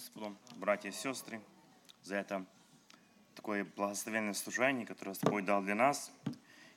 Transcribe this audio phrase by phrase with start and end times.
[0.00, 1.42] Господу, братья и сестры,
[2.02, 2.46] за это
[3.34, 6.10] такое благословенное служение, которое Господь дал для нас.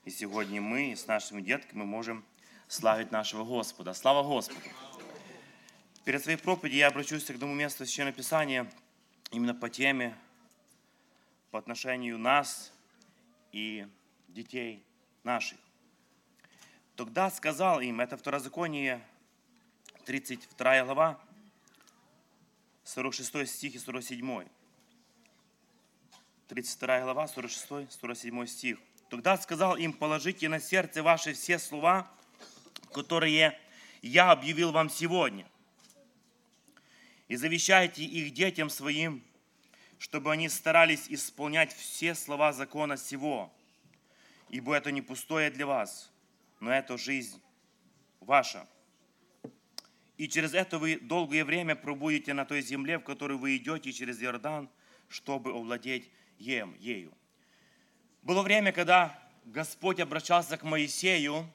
[0.04, 2.26] И сегодня мы с нашими детками можем
[2.68, 3.94] славить нашего Господа.
[3.94, 4.60] Слава Господу!
[6.04, 8.70] Перед своей проповедью я обращусь к одному месту Священного Писания
[9.32, 10.18] именно по теме,
[11.50, 12.74] по отношению нас
[13.54, 13.88] и
[14.28, 14.86] детей
[15.24, 15.60] наших.
[16.98, 19.02] Тогда сказал им, это Второзаконие,
[20.04, 21.23] 32 глава,
[22.84, 24.48] 46 стих и 47.
[26.48, 28.80] 32 глава, 46, 47 стих.
[29.10, 32.12] Тогда сказал им, положите на сердце ваши все слова,
[32.94, 33.60] которые
[34.02, 35.48] я объявил вам сегодня.
[37.28, 39.24] И завещайте их детям своим,
[39.98, 43.52] чтобы они старались исполнять все слова закона сего,
[44.50, 46.12] ибо это не пустое для вас,
[46.60, 47.42] но это жизнь
[48.20, 48.68] ваша.
[50.18, 54.22] И через это вы долгое время пробудете на той земле, в которую вы идете через
[54.22, 54.70] Иордан,
[55.10, 57.12] чтобы овладеть ем, ею.
[58.22, 61.50] Было время, когда Господь обращался к Моисею,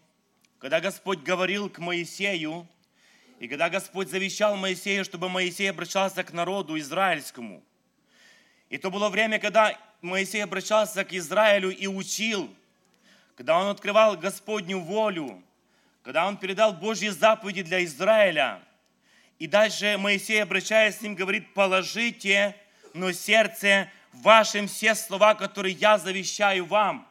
[0.59, 2.67] когда Господь говорил к Моисею,
[3.39, 7.62] и когда Господь завещал Моисею, чтобы Моисей обращался к народу израильскому.
[8.69, 12.53] И то было время, когда Моисей обращался к Израилю и учил,
[13.37, 15.43] когда он открывал Господню волю,
[16.09, 18.62] когда он передал Божьи заповеди для Израиля.
[19.39, 22.56] И дальше Моисей, обращаясь с ним, говорит, положите
[22.95, 27.06] но сердце вашим все слова, которые я завещаю вам.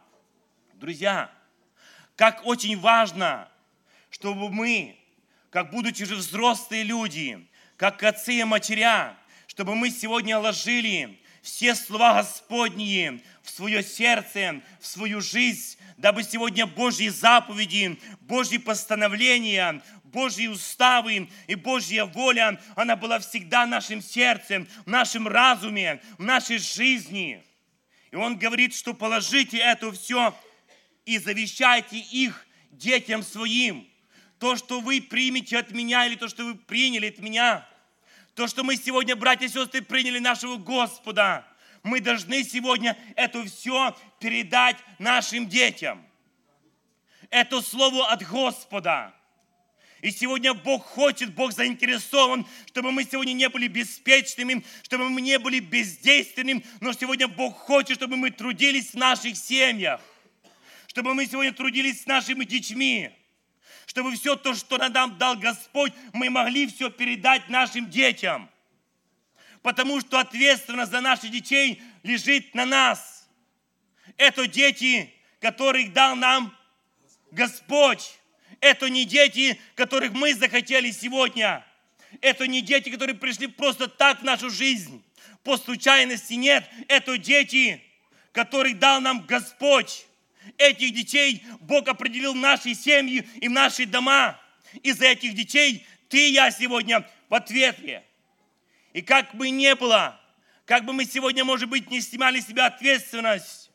[0.73, 1.30] Друзья,
[2.16, 3.48] как очень важно,
[4.09, 4.98] чтобы мы,
[5.52, 12.16] как будучи же взрослые люди, как отцы и матеря, чтобы мы сегодня ложили все слова
[12.16, 21.30] Господние в свое сердце, в свою жизнь, дабы сегодня Божьи заповеди, Божьи постановления, Божьи уставы
[21.48, 27.42] и Божья воля, она была всегда в нашем сердце, в нашем разуме, в нашей жизни.
[28.12, 30.38] И он говорит, что положите это все
[31.06, 33.88] и завещайте их детям своим.
[34.39, 37.66] То, что вы примете от меня, или то, что вы приняли от меня,
[38.36, 41.48] то, что мы сегодня, братья и сестры, приняли нашего Господа,
[41.87, 46.05] мы должны сегодня это все передать нашим детям.
[47.30, 49.14] Это слово от Господа.
[50.02, 55.39] И сегодня Бог хочет, Бог заинтересован, чтобы мы сегодня не были беспечными, чтобы мы не
[55.39, 59.99] были бездейственными, но сегодня Бог хочет, чтобы мы трудились в наших семьях,
[60.86, 63.09] чтобы мы сегодня трудились с нашими детьми,
[63.87, 68.49] чтобы все то, что нам дал Господь, мы могли все передать нашим детям.
[69.62, 73.28] Потому что ответственность за наших детей лежит на нас.
[74.18, 76.56] Это дети, которых дал нам
[77.32, 78.20] Господь.
[78.60, 81.66] Это не дети, которых мы захотели сегодня.
[82.22, 85.04] Это не дети, которые пришли просто так в нашу жизнь.
[85.44, 86.67] По случайности нет.
[86.88, 87.82] Это дети,
[88.32, 90.06] которых дал нам Господь.
[90.58, 94.40] Этих детей Бог определил в наши семьи и в наши дома.
[94.82, 98.04] И за этих детей ты и я сегодня в ответе.
[98.98, 100.20] И как бы ни было,
[100.66, 103.70] как бы мы сегодня, может быть, не снимали с себя ответственность,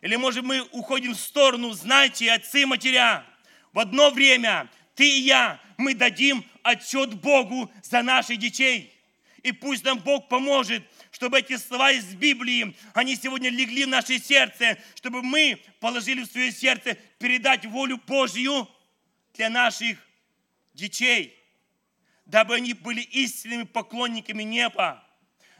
[0.00, 3.26] или, может, мы уходим в сторону, знайте, отцы и матеря,
[3.72, 8.94] в одно время ты и я, мы дадим отчет Богу за наших детей.
[9.42, 14.20] И пусть нам Бог поможет, чтобы эти слова из Библии, они сегодня легли в наше
[14.20, 18.68] сердце, чтобы мы положили в свое сердце передать волю Божью
[19.34, 19.98] для наших
[20.74, 21.39] детей,
[22.30, 25.04] дабы они были истинными поклонниками неба,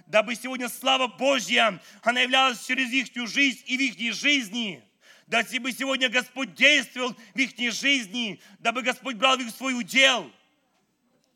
[0.07, 4.83] дабы сегодня слава Божья, она являлась через их жизнь и в их жизни–
[5.31, 10.29] да бы сегодня Господь действовал в их жизни, дабы Господь брал их в свой удел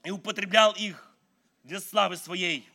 [0.03, 1.15] и употреблял их
[1.63, 2.69] для славы своей.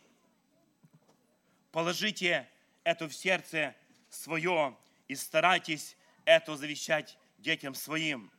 [1.74, 2.48] Положите
[2.86, 3.76] это в сердце
[4.10, 4.78] свое
[5.10, 8.32] и старайтесь это завещать детям своим.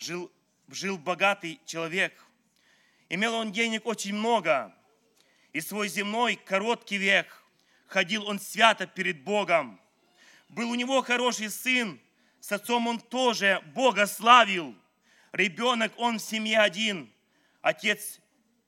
[0.00, 0.32] Жил,
[0.66, 2.12] жил богатый человек.
[3.08, 4.74] Имел он денег очень много.
[5.52, 7.42] И свой земной короткий век
[7.86, 9.80] ходил он свято перед Богом.
[10.48, 12.00] Был у него хороший сын,
[12.40, 14.74] с отцом он тоже Бога славил.
[15.32, 17.12] Ребенок он в семье один.
[17.60, 18.20] Отец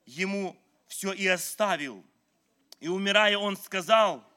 [0.05, 2.03] ему все и оставил.
[2.79, 4.27] И умирая, он сказал,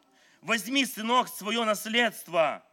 [0.42, 2.64] возьми, сынок, свое наследство.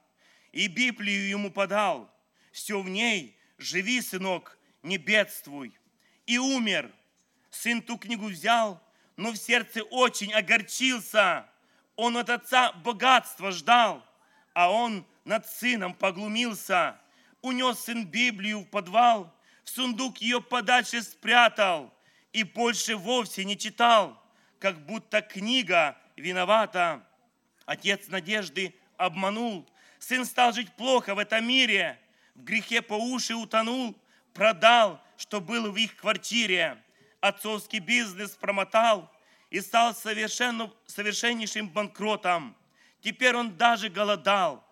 [0.51, 2.13] И Библию ему подал.
[2.51, 5.73] Все в ней, живи, сынок, не бедствуй.
[6.25, 6.91] И умер.
[7.51, 8.81] Сын ту книгу взял,
[9.17, 11.45] но в сердце очень огорчился.
[11.95, 14.03] Он от отца богатства ждал,
[14.53, 16.99] а он над сыном поглумился,
[17.41, 19.33] унес сын Библию в подвал,
[19.63, 21.93] в сундук ее подальше спрятал
[22.33, 24.17] и больше вовсе не читал.
[24.59, 27.03] как будто книга виновата.
[27.65, 29.67] Отец надежды обманул.
[29.97, 31.99] Сын стал жить плохо в этом мире.
[32.35, 33.97] В грехе по уши утонул.
[34.33, 36.77] Продал, что был в их квартире.
[37.21, 39.09] Отцовский бизнес промотал
[39.51, 42.57] и стал совершенно, совершеннейшим банкротом.
[43.01, 44.63] Теперь он даже голодал,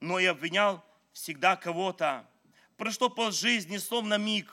[0.00, 0.82] но и обвинял
[1.12, 2.26] всегда кого-то.
[2.78, 4.52] Прошло полжизни, словно миг.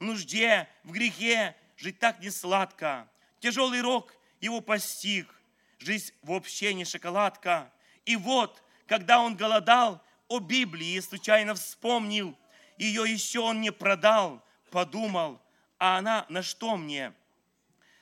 [0.00, 3.08] В нужде, в грехе жить так не сладко.
[3.38, 5.32] Тяжелый рок его постиг.
[5.78, 7.72] Жизнь вообще не шоколадка.
[8.04, 12.36] И вот, когда он голодал, о Библии случайно вспомнил.
[12.76, 15.40] Ее еще он не продал, подумал,
[15.78, 17.12] а она на что мне?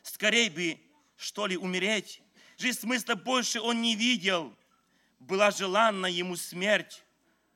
[0.03, 0.79] Скорей бы,
[1.17, 2.23] что ли, умереть?
[2.59, 4.55] Жизнь смысла больше он не видел.
[5.19, 7.03] Была желанна ему смерть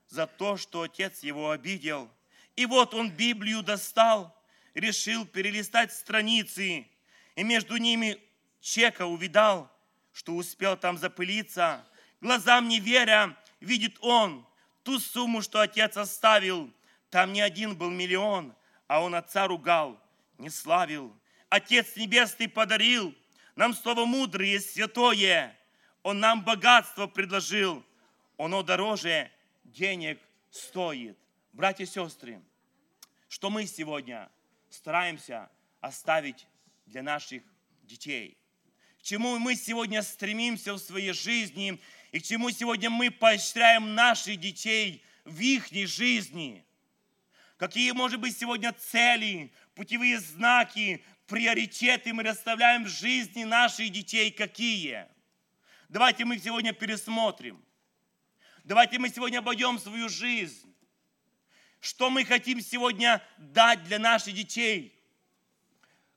[0.08, 2.10] за то, что отец его обидел.
[2.56, 4.34] И вот он Библию достал,
[4.74, 6.88] решил перелистать страницы,
[7.36, 8.18] и между ними
[8.60, 9.70] чека увидал,
[10.12, 11.86] что успел там запылиться.
[12.20, 14.44] Глазам не веря, видит он
[14.82, 16.72] ту сумму, что отец оставил.
[17.10, 18.54] Там не один был миллион,
[18.86, 20.02] а он отца ругал,
[20.38, 21.14] не славил.
[21.48, 23.14] Отец Небесный подарил
[23.56, 25.56] нам слово мудрое, святое.
[26.02, 27.84] Он нам богатство предложил.
[28.36, 29.30] Оно дороже
[29.64, 30.20] денег
[30.50, 31.18] стоит.
[31.52, 32.40] Братья и сестры,
[33.28, 34.30] что мы сегодня
[34.70, 35.50] стараемся
[35.80, 36.46] оставить
[36.86, 37.42] для наших
[37.82, 38.36] детей.
[39.00, 41.80] К чему мы сегодня стремимся в своей жизни
[42.12, 46.64] и к чему сегодня мы поощряем наших детей в их жизни.
[47.56, 55.06] Какие, может быть, сегодня цели, путевые знаки, приоритеты мы расставляем в жизни наших детей какие?
[55.88, 57.64] Давайте мы сегодня пересмотрим.
[58.64, 60.74] Давайте мы сегодня обойдем свою жизнь.
[61.78, 65.00] Что мы хотим сегодня дать для наших детей?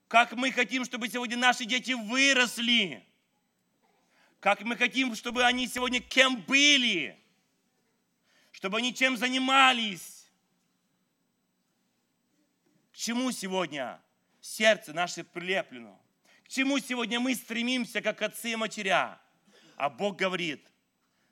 [0.08, 3.06] Как мы хотим, чтобы сегодня наши дети выросли?
[4.40, 7.16] Как мы хотим, чтобы они сегодня кем были?
[8.54, 10.21] Чтобы они чем занимались?
[13.02, 14.00] Чему сегодня
[14.42, 16.00] сердце наше прилеплено?
[16.46, 19.20] К чему сегодня мы стремимся, как отцы и матеря?
[19.76, 20.64] А Бог говорит,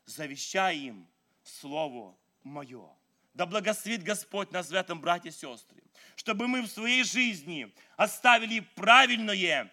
[0.04, 1.07] завещай им
[1.44, 2.89] Слово Мое.
[3.36, 5.83] Да благословит Господь нас в этом, братья и сестры,
[6.16, 9.72] чтобы мы в своей жизни оставили правильное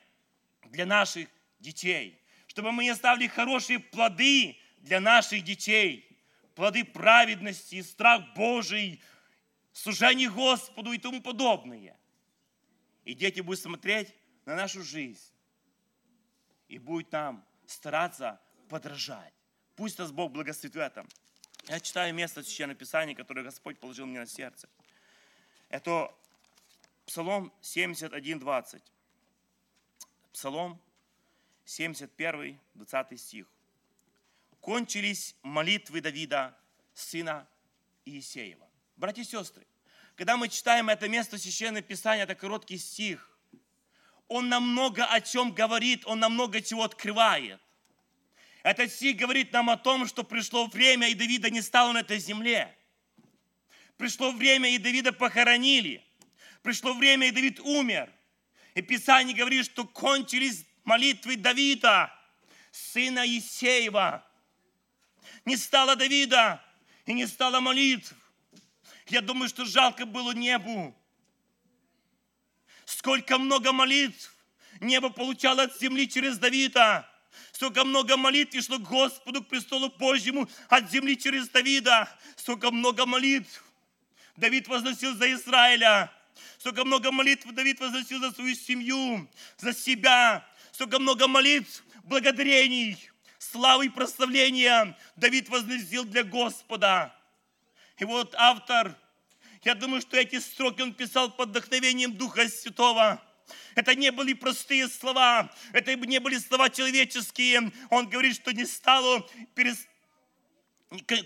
[0.66, 6.06] для наших детей, чтобы мы оставили хорошие плоды для наших детей,
[6.54, 9.00] плоды праведности, страх Божий,
[9.76, 11.96] служение Господу и тому подобное.
[13.04, 14.12] И дети будут смотреть
[14.46, 15.30] на нашу жизнь
[16.68, 19.34] и будут нам стараться подражать.
[19.76, 21.08] Пусть нас Бог благословит в этом.
[21.68, 24.68] Я читаю место Священного Писания, которое Господь положил мне на сердце.
[25.68, 26.12] Это
[27.04, 28.82] Псалом 71:20.
[30.32, 30.80] Псалом
[31.66, 33.46] 71, 20 стих.
[34.60, 36.56] Кончились молитвы Давида,
[36.94, 37.46] сына
[38.04, 38.65] Иисеева.
[38.96, 39.66] Братья и сестры,
[40.14, 43.30] когда мы читаем это место Священного Писания, это короткий стих,
[44.26, 47.60] он намного о чем говорит, он намного чего открывает.
[48.62, 52.18] Этот стих говорит нам о том, что пришло время, и Давида не стало на этой
[52.18, 52.74] земле.
[53.98, 56.02] Пришло время, и Давида похоронили.
[56.62, 58.10] Пришло время, и Давид умер.
[58.74, 62.12] И Писание говорит, что кончились молитвы Давида,
[62.72, 64.26] сына Исеева.
[65.44, 66.64] Не стало Давида,
[67.04, 68.14] и не стало молитв.
[69.06, 70.94] Я думаю, что жалко было небу.
[72.84, 74.34] Сколько много молитв
[74.80, 77.08] небо получало от земли через Давида
[77.56, 82.08] столько много молитв шло к Господу, к престолу Божьему от земли через Давида.
[82.36, 83.64] Столько много молитв
[84.36, 86.12] Давид возносил за Израиля.
[86.58, 90.46] Столько много молитв Давид возносил за свою семью, за себя.
[90.70, 92.98] Столько много молитв, благодарений,
[93.38, 97.14] славы и прославления Давид возносил для Господа.
[97.98, 98.94] И вот автор,
[99.62, 103.22] я думаю, что эти строки он писал под вдохновением Духа Святого.
[103.74, 107.72] Это не были простые слова, это не были слова человеческие.
[107.90, 109.86] Он говорит, что не стало перес...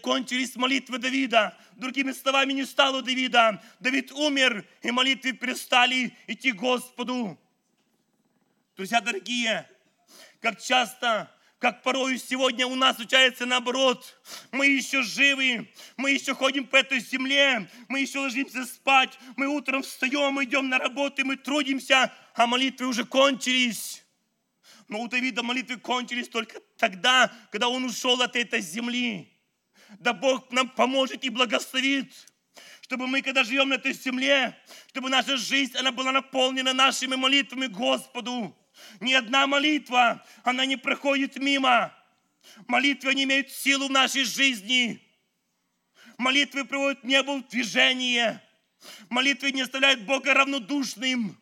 [0.02, 1.58] кончились молитвы Давида.
[1.76, 3.62] Другими словами, не стало Давида.
[3.80, 7.38] Давид умер, и молитвы перестали идти Господу.
[8.76, 9.68] Друзья дорогие,
[10.40, 14.18] как часто как порою сегодня у нас случается наоборот.
[14.50, 19.82] Мы еще живы, мы еще ходим по этой земле, мы еще ложимся спать, мы утром
[19.82, 24.02] встаем, мы идем на работу, мы трудимся, а молитвы уже кончились.
[24.88, 29.30] Но у Давида молитвы кончились только тогда, когда он ушел от этой земли.
[29.98, 32.10] Да Бог нам поможет и благословит,
[32.80, 34.56] чтобы мы, когда живем на этой земле,
[34.88, 38.56] чтобы наша жизнь, она была наполнена нашими молитвами Господу
[39.00, 41.94] Ни одна молитва, она не проходит мимо.
[42.66, 45.00] Молитвы не имеют силу в нашей жизни.
[46.18, 48.42] Молитвы приводят небо в движение.
[49.08, 51.38] Молитвы не оставляют Бога равнодушным.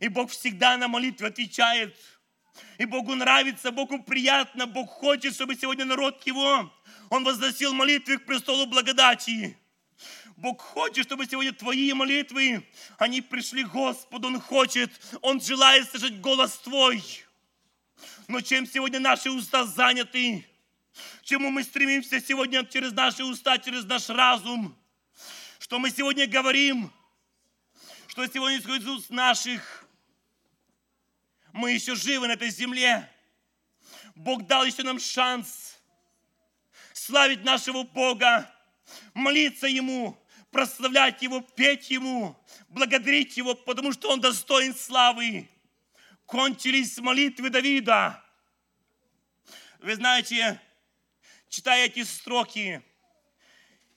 [0.00, 1.96] И Бог всегда на молитву отвечает.
[2.78, 6.72] И Богу нравится, Богу приятно, Бог хочет, чтобы сегодня народ Его,
[7.10, 9.56] Он возносил молитвы к престолу благодати.
[10.40, 12.66] Бог хочет, чтобы сегодня твои молитвы,
[12.96, 17.04] они пришли Господу, Он хочет, Он желает слышать голос Твой.
[18.26, 20.46] Но чем сегодня наши уста заняты,
[21.24, 24.74] чему мы стремимся сегодня через наши уста, через наш разум,
[25.58, 26.90] что мы сегодня говорим,
[28.06, 29.84] что сегодня исходит из уст наших,
[31.52, 33.06] мы еще живы на этой земле.
[34.14, 35.76] Бог дал еще нам шанс
[36.94, 38.50] славить нашего Бога,
[39.12, 40.16] молиться Ему,
[40.50, 42.36] прославлять Его, петь Ему,
[42.68, 45.48] благодарить Его, потому что Он достоин славы.
[46.26, 48.22] Кончились молитвы Давида.
[49.80, 50.60] Вы знаете,
[51.48, 52.82] читая эти строки,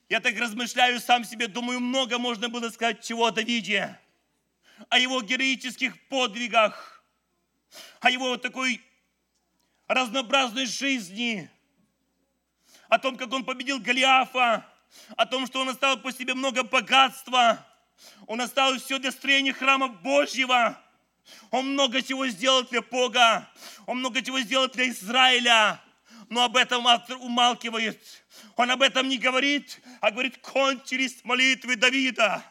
[0.10, 4.00] я так размышляю сам себе, думаю, много можно было сказать чего о Давиде,
[4.90, 7.04] о его героических подвигах,
[8.00, 8.82] о его такой
[9.88, 11.50] разнообразной жизни,
[12.90, 14.66] о том, как он победил Голиафа,
[15.18, 17.66] о том, что он оставил по себе много богатства,
[18.28, 20.80] он оставил все для строения храма Божьего,
[21.52, 23.50] он много чего сделал для Бога,
[23.86, 25.82] он много чего сделал для Израиля,
[26.30, 28.02] но об этом автор умалкивает.
[28.56, 32.44] Он об этом не говорит, а говорит, кончились молитвы Давида.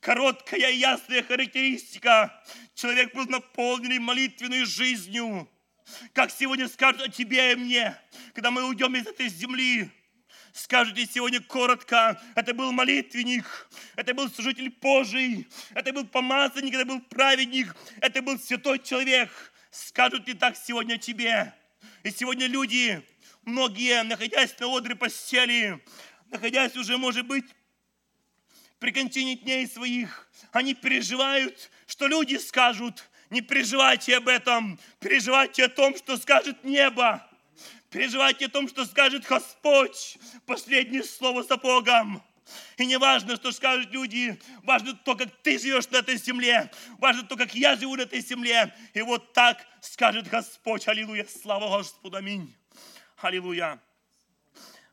[0.00, 2.42] Короткая и ясная характеристика.
[2.74, 5.48] Человек был наполненный молитвенной жизнью.
[6.12, 7.98] Как сегодня скажут о тебе и мне,
[8.34, 9.90] когда мы уйдем из этой земли.
[10.52, 17.00] Скажите сегодня коротко, это был молитвенник, это был служитель Божий, это был помазанник, это был
[17.00, 19.30] праведник, это был святой человек.
[19.70, 21.54] Скажут ли так сегодня тебе?
[22.02, 23.02] И сегодня люди,
[23.44, 25.82] многие, находясь на одре постели,
[26.30, 27.44] находясь уже, может быть,
[28.78, 33.08] при кончине дней своих, они переживают, что люди скажут.
[33.30, 37.27] Не переживайте об этом, переживайте о том, что скажет небо.
[37.90, 40.18] Переживайте о том, что скажет Господь.
[40.46, 42.22] Последнее слово за Богом.
[42.76, 47.22] И не важно, что скажут люди, важно то, как ты живешь на этой земле, важно
[47.24, 48.74] то, как я живу на этой земле.
[48.94, 50.88] И вот так скажет Господь.
[50.88, 52.54] Аллилуйя, слава Господу, аминь.
[53.18, 53.80] Аллилуйя.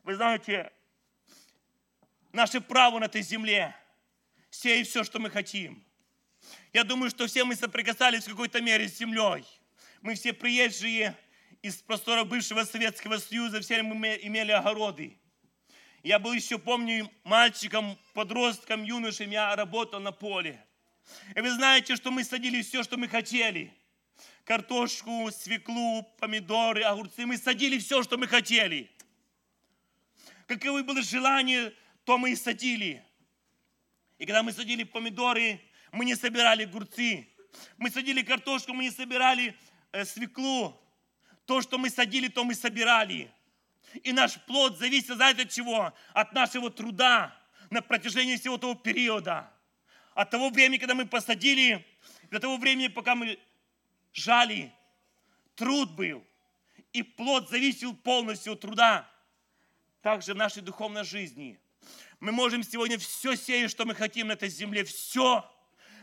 [0.02, 0.70] Вы знаете,
[2.32, 3.74] наше право на этой земле
[4.50, 5.82] сеять все, что мы хотим.
[6.72, 9.44] Я думаю, что все мы соприкасались в какой-то мере с землей.
[10.02, 11.16] Мы все приезжие
[11.62, 15.18] из простора бывшего Советского Союза, все мы имели огороды.
[16.02, 20.64] Я был еще, помню, мальчиком, подростком, юношем, я работал на поле.
[21.34, 23.72] И вы знаете, что мы садили все, что мы хотели.
[24.44, 27.26] Картошку, свеклу, помидоры, огурцы.
[27.26, 28.90] Мы садили все, что мы хотели.
[30.46, 31.72] Каковы было желание,
[32.04, 33.04] то мы и садили.
[34.18, 35.60] И когда мы садили помидоры,
[35.90, 37.28] мы не собирали огурцы.
[37.78, 39.56] Мы садили картошку, мы не собирали
[39.92, 40.80] э, свеклу.
[41.46, 43.30] То, что мы садили, то мы собирали.
[44.02, 45.92] И наш плод зависит, знаете, от чего?
[46.12, 47.36] От нашего труда
[47.70, 49.50] на протяжении всего того периода.
[50.14, 51.86] От того времени, когда мы посадили,
[52.30, 53.38] до того времени, пока мы
[54.12, 54.72] жали,
[55.54, 56.24] труд был.
[56.92, 59.08] И плод зависел полностью от труда.
[60.02, 61.60] Также в нашей духовной жизни.
[62.20, 64.84] Мы можем сегодня все сеять, что мы хотим на этой земле.
[64.84, 65.48] Все.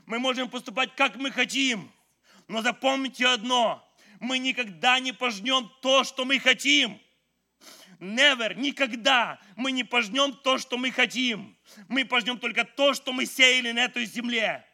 [0.05, 1.91] Мы можем поступать, как мы хотим.
[2.47, 3.83] Но запомните одно.
[4.23, 6.97] Мы никогда не пожнем то, что мы хотим.
[7.99, 11.57] Never, никогда мы не пожнем то, что мы хотим.
[11.89, 14.65] Мы пожнем только то, что мы сеяли на этой земле.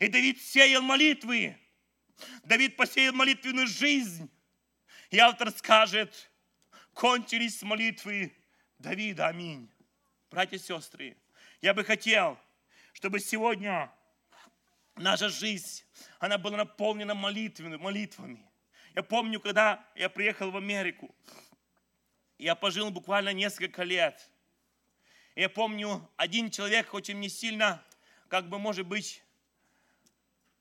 [0.00, 1.56] И Давид сеял молитвы.
[2.44, 4.30] Давид посеял молитвенную жизнь.
[5.10, 6.30] И автор скажет,
[6.92, 8.34] кончились молитвы
[8.78, 9.28] Давида.
[9.28, 9.70] Аминь.
[10.30, 11.16] Братья и сестры,
[11.62, 12.38] я бы хотел,
[12.92, 13.90] чтобы сегодня
[14.94, 15.84] наша жизнь,
[16.18, 17.76] она была наполнена молитвами.
[17.76, 18.47] молитвами.
[18.94, 21.14] Я помню, когда я приехал в Америку,
[22.38, 24.30] я пожил буквально несколько лет.
[25.34, 27.82] Я помню, один человек очень не сильно,
[28.28, 29.22] как бы, может быть,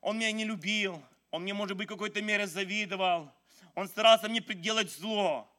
[0.01, 3.31] он меня не любил, он мне, может быть, в какой-то мере завидовал,
[3.75, 5.51] он старался мне делать зло.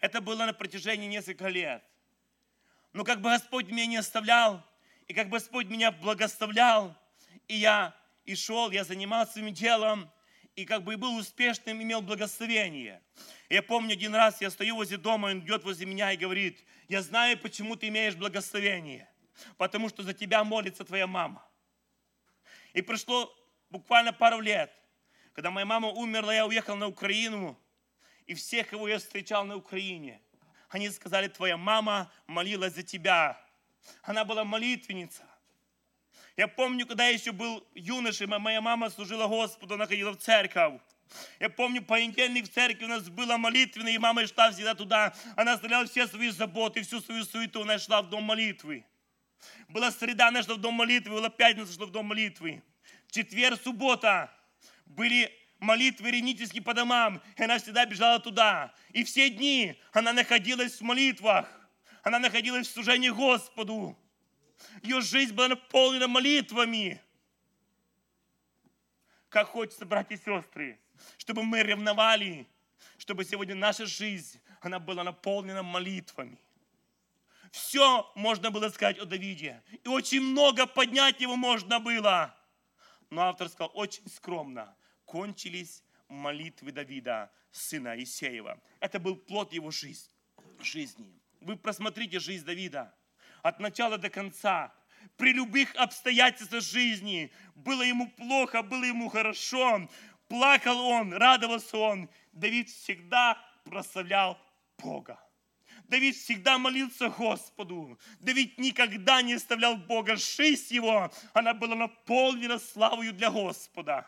[0.00, 1.84] Это было на протяжении нескольких лет.
[2.92, 4.62] Но как бы Господь меня не оставлял,
[5.06, 6.96] и как бы Господь меня благословлял,
[7.48, 10.10] и я и шел, я занимался своим делом,
[10.54, 13.02] и как бы был успешным, имел благословение.
[13.48, 17.02] Я помню один раз, я стою возле дома, он идет возле меня и говорит, я
[17.02, 19.08] знаю, почему ты имеешь благословение,
[19.56, 21.46] потому что за тебя молится твоя мама.
[22.74, 23.34] И прошло
[23.70, 24.72] буквально пару лет.
[25.32, 27.58] Когда моя мама умерла, я уехал на Украину,
[28.26, 30.20] и всех, кого я встречал на Украине,
[30.68, 33.42] они сказали, твоя мама молилась за тебя.
[34.02, 35.22] Она была молитвенница.
[36.36, 40.80] Я помню, когда я еще был юношей, моя мама служила Господу, она ходила в церковь.
[41.38, 45.14] Я помню, понедельник в церкви у нас была молитвенная, и мама шла всегда туда.
[45.36, 48.86] Она оставляла все свои заботы, всю свою суету, она шла в дом молитвы.
[49.68, 52.62] Была среда, она шла в дом молитвы, была пятница, шла в дом молитвы.
[53.10, 54.32] Четверг, суббота
[54.86, 58.74] были молитвы ренительские по домам, и она всегда бежала туда.
[58.90, 61.46] И все дни она находилась в молитвах,
[62.02, 63.98] она находилась в служении Господу.
[64.82, 67.00] Ее жизнь была наполнена молитвами.
[69.28, 70.78] Как хочется, братья и сестры,
[71.16, 72.46] чтобы мы ревновали,
[72.98, 76.38] чтобы сегодня наша жизнь, она была наполнена молитвами.
[77.50, 79.62] Все можно было сказать о Давиде.
[79.84, 82.34] И очень много поднять его можно было.
[83.10, 84.74] Но автор сказал очень скромно.
[85.04, 88.58] Кончились молитвы Давида, сына Исеева.
[88.80, 91.20] Это был плод его жизни.
[91.40, 92.94] Вы просмотрите жизнь Давида.
[93.42, 94.72] От начала до конца
[95.16, 97.32] при любых обстоятельствах жизни.
[97.54, 99.88] Было ему плохо, было ему хорошо.
[100.28, 102.08] Плакал он, радовался он.
[102.32, 104.38] Давид всегда прославлял
[104.78, 105.18] Бога.
[105.84, 107.98] Давид всегда молился Господу.
[108.20, 110.16] Давид никогда не оставлял Бога.
[110.16, 114.06] Жизнь его, она была наполнена славою для Господа.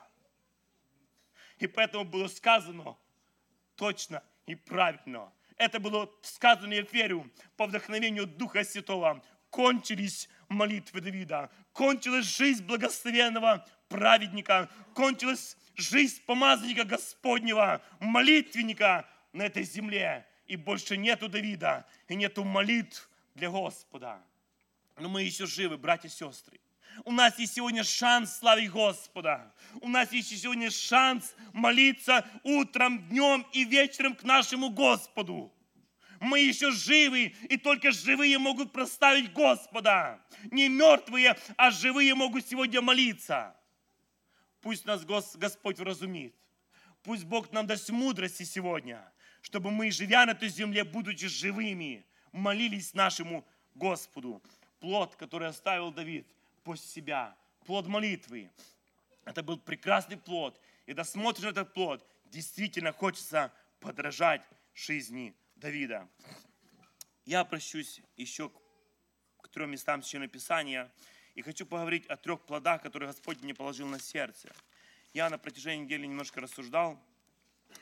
[1.59, 2.97] И поэтому было сказано
[3.77, 5.33] точно и правильно.
[5.57, 9.23] Это было сказано, я верю, по вдохновению Духа Святого.
[9.51, 11.51] Кончились молитвы Давида.
[11.73, 14.69] Кончилась жизнь благословенного праведника.
[14.95, 20.27] Кончилась жизнь помазанника Господнего, молитвенника на этой земле.
[20.47, 24.21] И больше нету Давида, и нету молитв для Господа.
[24.99, 26.61] Но мы еще живы, братья и сестры.
[27.05, 29.53] У нас есть сегодня шанс славить Господа.
[29.81, 35.53] У нас есть сегодня шанс молиться утром, днем и вечером к нашему Господу
[36.25, 40.21] мы еще живы, и только живые могут проставить Господа.
[40.51, 43.55] Не мертвые, а живые могут сегодня молиться.
[44.61, 46.35] Пусть нас Господь вразумит.
[47.03, 52.95] Пусть Бог нам даст мудрости сегодня, чтобы мы, живя на этой земле, будучи живыми, молились
[52.95, 54.43] нашему Господу.
[54.81, 56.27] Плод, который оставил Давид
[56.65, 58.51] после себя, плод молитвы.
[59.25, 60.61] Это был прекрасный плод.
[60.87, 64.43] И когда смотришь этот плод, действительно хочется подражать
[64.75, 66.09] жизни Давида.
[67.25, 68.51] Я обращусь еще
[69.41, 70.93] к трем местам Священного Писания
[71.35, 74.53] и хочу поговорить о трех плодах, которые Господь мне положил на сердце.
[75.13, 77.01] Я на протяжении недели немножко рассуждал,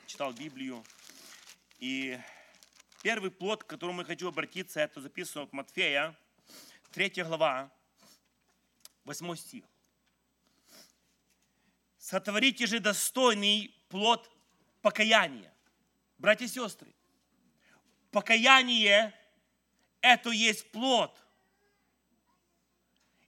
[0.05, 0.83] читал Библию,
[1.79, 2.19] и
[3.01, 6.15] первый плод, к которому я хочу обратиться, это записано от Матфея,
[6.91, 7.71] 3 глава,
[9.05, 9.65] 8 стих.
[11.97, 14.29] Сотворите же достойный плод
[14.81, 15.53] покаяния.
[16.17, 16.93] Братья и сестры,
[18.11, 19.13] покаяние–
[20.01, 21.17] это есть плод.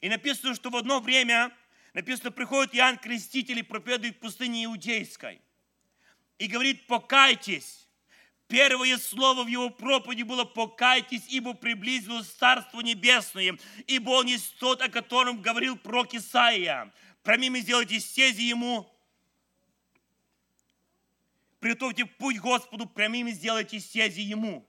[0.02, 1.56] И написано, что в одно время,
[1.94, 5.42] написано, приходит Иоанн Креститель и проповедует в пустыне Иудейской.
[6.38, 7.85] И говорит, покайтесь.
[8.48, 14.82] Первое слово в его проповеди было «покайтесь, ибо приблизилось Царство Небесное, ибо он есть тот,
[14.82, 16.94] о котором говорил пророк Исаия.
[17.24, 18.88] Промимо сделайте стези ему,
[21.60, 24.68] приготовьте путь Господу, прямыми сделайте стези ему».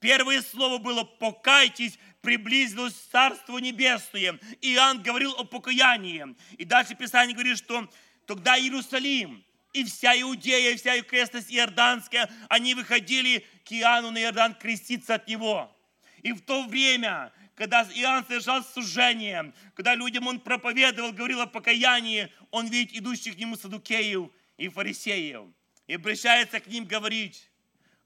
[0.00, 4.40] Первое слово было «покайтесь», приблизилось Царство Небесное.
[4.60, 6.34] Иоанн говорил о покаянии.
[6.56, 7.88] И дальше Писание говорит, что
[8.26, 14.54] тогда Иерусалим и вся Иудея, и вся окрестность Иорданская, они выходили к Иоанну на Иордан
[14.54, 15.74] креститься от него.
[16.22, 22.30] И в то время, когда Иоанн совершал служение, когда людям он проповедовал, говорил о покаянии,
[22.50, 25.46] он видит идущих к нему садукеев и фарисеев.
[25.86, 27.50] И обращается к ним говорить,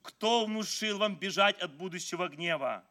[0.03, 2.85] кто внушил вам бежать от будущего гнева?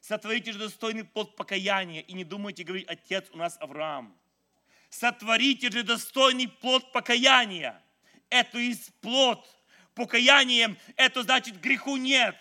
[0.00, 4.16] Сотворите же достойный плод покаяния и не думайте говорить, отец у нас Авраам.
[4.90, 7.82] Сотворите же достойный плод покаяния.
[8.30, 9.46] Это есть плод.
[9.94, 12.36] Покаяние– это значит греху нет.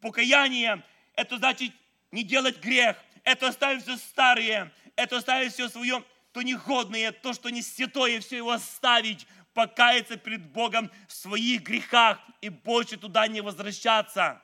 [0.00, 0.82] Покаяние–
[1.14, 1.72] это значит
[2.10, 2.96] не делать грех.
[3.22, 4.72] Это оставить все старое.
[4.96, 10.44] Это оставить все свое, то негодное, то, что не святое, все его оставить покаяться перед
[10.52, 14.42] Богом в своих грехах и больше туда не возвращаться.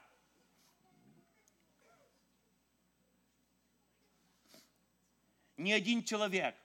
[5.57, 6.57] Ни один человек,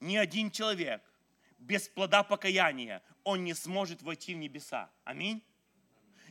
[0.00, 1.02] ни один человек
[1.58, 4.90] без плода покаяния, он не сможет войти в небеса.
[5.04, 5.42] Аминь.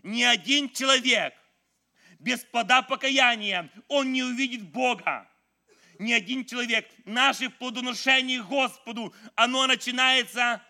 [0.04, 1.34] Ни один человек
[2.20, 5.30] без плода покаяния, он не увидит Бога.
[6.00, 6.88] ни один человек.
[7.06, 10.62] Наше плодоношение Господу, оно начинается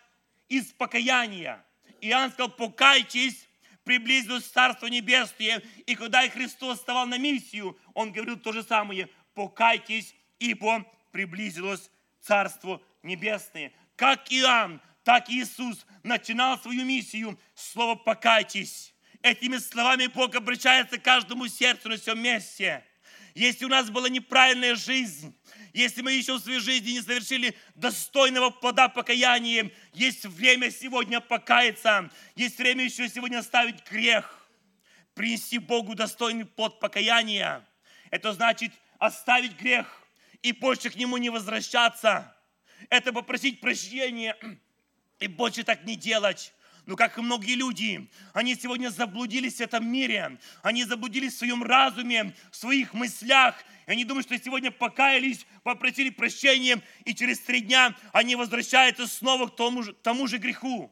[0.48, 1.64] из покаяния.
[2.00, 3.48] Иоанн сказал, покайтесь,
[3.84, 5.62] приблизилось Царство Небесное.
[5.86, 11.90] И когда Христос вставал на миссию, Он говорил то же самое, покайтесь, ибо приблизилось
[12.28, 13.72] Царство Небесное.
[13.96, 18.94] Как Иоанн, так Иисус начинал свою миссию слово «покайтесь».
[19.22, 22.84] Этими словами Бог обращается к каждому сердцу на всем месте.
[23.34, 25.36] Если у нас была неправильная жизнь,
[25.74, 32.10] если мы еще в своей жизни не совершили достойного плода покаяния, есть время сегодня покаяться,
[32.36, 34.48] есть время еще сегодня оставить грех,
[35.14, 37.66] принести Богу достойный плод покаяния.
[38.12, 40.07] Это значит оставить грех
[40.42, 42.36] и больше к нему не возвращаться.
[42.90, 44.36] Это попросить прощения
[45.20, 46.54] и больше так не делать.
[46.88, 51.62] Но как и многие люди, они сегодня заблудились в этом мире, они заблудились в своем
[51.62, 53.56] разуме, в своих мыслях,
[53.88, 59.48] и они думают, что сегодня покаялись, попросили прощения, и через три дня они возвращаются снова
[59.48, 60.90] к тому же, тому же греху.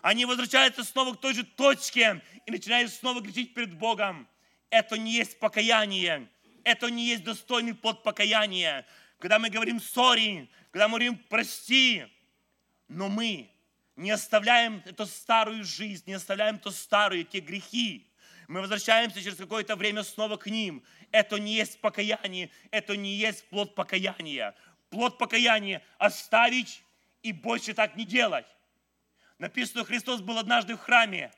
[0.00, 4.26] Они возвращаются снова к той же точке и начинают снова грешить перед Богом.
[4.70, 6.30] Это не есть покаяние.
[6.66, 8.84] Это не есть достойный плод покаяния.
[9.20, 12.04] Когда мы говорим «сори», когда мы говорим «прости»,
[12.88, 13.48] но мы
[13.94, 18.10] не оставляем эту старую жизнь, не оставляем то старые, те грехи.
[18.48, 20.82] Мы возвращаемся через какое-то время снова к ним.
[21.12, 24.52] Это не есть покаяние, это не есть плод покаяния.
[24.90, 26.82] Плод покаяния– оставить
[27.22, 28.46] и больше так не делать.
[29.38, 31.30] Написано, Христос был однажды в храме,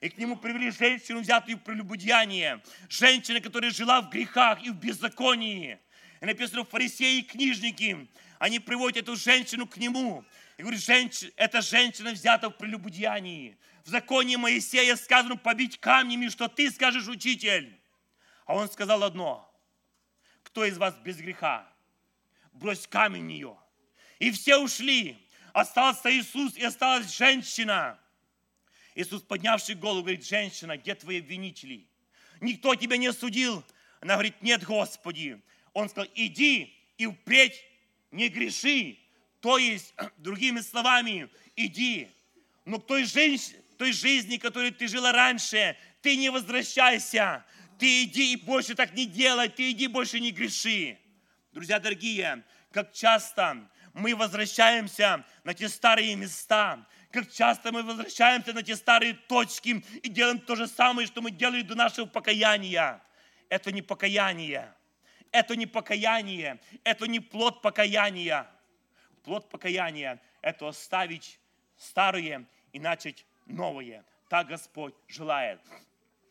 [0.00, 2.62] и к нему привели женщину, взятую в прелюбодеяние.
[2.88, 5.78] Женщина, которая жила в грехах и в беззаконии.
[6.20, 8.08] И написано, фарисеи и книжники,
[8.38, 10.24] они приводят эту женщину к нему.
[10.56, 13.58] И говорит, женщина, эта женщина взята в прелюбодеянии.
[13.84, 17.80] В законе Моисея сказано побить камнями, что ты скажешь, учитель.
[18.46, 19.44] А он сказал одно.
[20.42, 21.66] Кто из вас без греха?
[22.52, 23.56] Брось камень в нее.
[24.18, 25.24] И все ушли.
[25.52, 27.98] Остался Иисус и осталась женщина.
[28.98, 31.86] Иисус, поднявший голову, говорит, женщина, где твои обвинители?
[32.40, 33.62] Никто тебя не судил.
[34.00, 35.40] Она говорит, нет, Господи.
[35.72, 37.62] Он сказал, иди и впредь
[38.10, 38.98] не греши.
[39.38, 42.08] То есть, другими словами, иди.
[42.64, 43.52] Но к той, женщ...
[43.78, 47.44] той жизни, которой ты жила раньше, ты не возвращайся.
[47.78, 50.98] Ты иди и больше так не делай, ты иди больше не греши.
[51.52, 58.62] Друзья дорогие, как часто мы возвращаемся на те старые места, как часто мы возвращаемся на
[58.62, 63.02] те старые точки и делаем то же самое, что мы делали до нашего покаяния.
[63.48, 64.74] Это не покаяние.
[65.32, 66.60] Это не покаяние.
[66.84, 68.46] Это не плод покаяния
[69.28, 71.38] плод покаяния– это оставить
[71.76, 74.02] старое и начать новое.
[74.30, 75.60] Так Господь желает.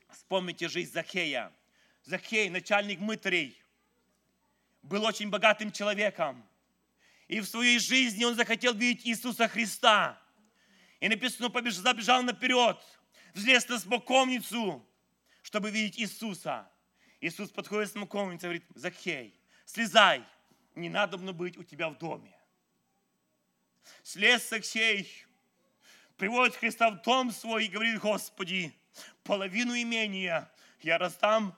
[0.09, 1.51] Вспомните жизнь Захея.
[2.03, 3.55] Захей, начальник мытарей,
[4.81, 6.43] был очень богатым человеком.
[7.27, 10.19] И в своей жизни он захотел видеть Иисуса Христа.
[10.99, 12.77] И написано, побежал, забежал наперед,
[13.33, 14.85] взлез на смоковницу,
[15.41, 16.69] чтобы видеть Иисуса.
[17.21, 20.23] Иисус подходит к смоковнице и говорит, Захей, слезай,
[20.75, 22.37] не надо быть у тебя в доме
[24.03, 25.25] слез Саксей,
[26.15, 28.73] приводит Христа в дом свой и говорит, Господи,
[29.23, 30.49] половину имения
[30.81, 31.55] я раздам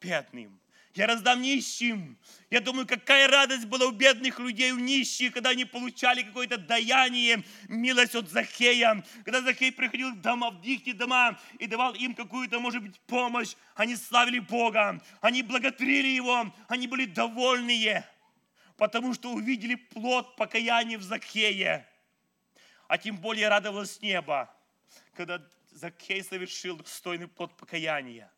[0.00, 0.60] бедным.
[0.94, 2.18] Я раздам нищим.
[2.50, 7.44] Я думаю, какая радость была у бедных людей, у нищих, когда они получали какое-то даяние,
[7.68, 9.02] милость от Захея.
[9.24, 13.54] Когда Захей приходил в дома, в их дома и давал им какую-то, может быть, помощь,
[13.74, 18.04] они славили Бога, они благодарили Его, они были довольные
[18.82, 21.86] потому что увидели плод покаяния в Закхее.
[22.88, 24.52] А тем более радовалось небо,
[25.14, 28.28] когда Закхей совершил достойный плод покаяния.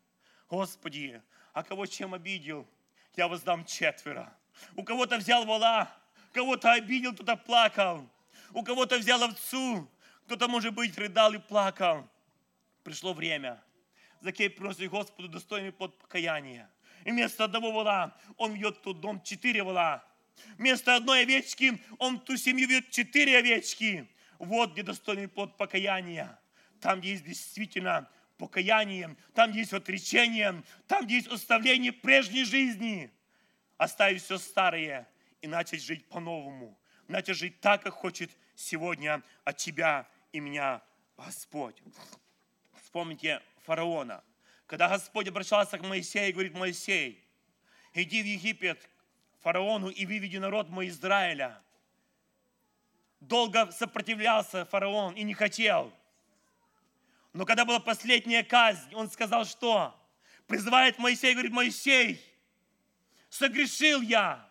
[0.47, 1.19] Господи,
[1.55, 2.67] а кого чем обидел,
[3.15, 4.37] я воздам четверо.
[4.75, 5.89] У кого-то взял вола,
[6.33, 8.09] кого-то обидел, кто-то плакал.
[8.51, 9.89] У кого-то взял овцу,
[10.25, 12.09] кто-то, может быть, рыдал и плакал.
[12.83, 13.63] Пришло время.
[14.19, 16.69] Закей просит Господу достойный плод покаяния.
[17.05, 20.03] И вместо одного вола он вьет в тот дом четыре вола.
[20.57, 24.09] Вместо одной овечки он ту семью ведет четыре овечки.
[24.39, 26.37] Вот где достойный плод покаяния.
[26.81, 33.11] Там, где есть действительно покаяние, там, есть отречение, там, есть оставление прежней жизни.
[33.77, 35.07] Оставить все старое
[35.41, 36.77] и начать жить по-новому.
[37.07, 40.81] Начать жить так, как хочет сегодня от тебя и меня
[41.17, 41.81] Господь.
[42.83, 44.23] Вспомните фараона.
[44.65, 47.23] Когда Господь обращался к Моисею и говорит, Моисей,
[47.93, 48.89] иди в Египет
[49.41, 51.61] фараону и выведи народ мой Израиля.
[53.19, 55.93] Долго сопротивлялся фараон и не хотел.
[57.35, 59.93] Но когда была последняя казнь, он сказал, что?
[60.47, 62.21] Призывает Моисей, говорит, Моисей,
[63.29, 64.49] согрешил я.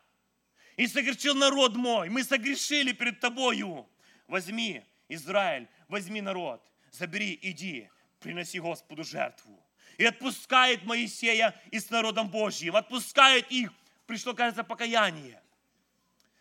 [0.76, 2.10] И согрешил народ мой.
[2.10, 3.88] Мы согрешили перед тобою.
[4.28, 6.62] Возьми, Израиль, возьми народ.
[6.90, 7.88] Забери, иди,
[8.20, 9.58] приноси Господу жертву.
[9.96, 12.76] И отпускает Моисея и с народом Божьим.
[12.76, 13.72] Отпускает их.
[14.04, 15.40] Пришло, кажется, покаяние.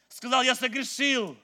[0.09, 1.37] Сказал, я согрешил.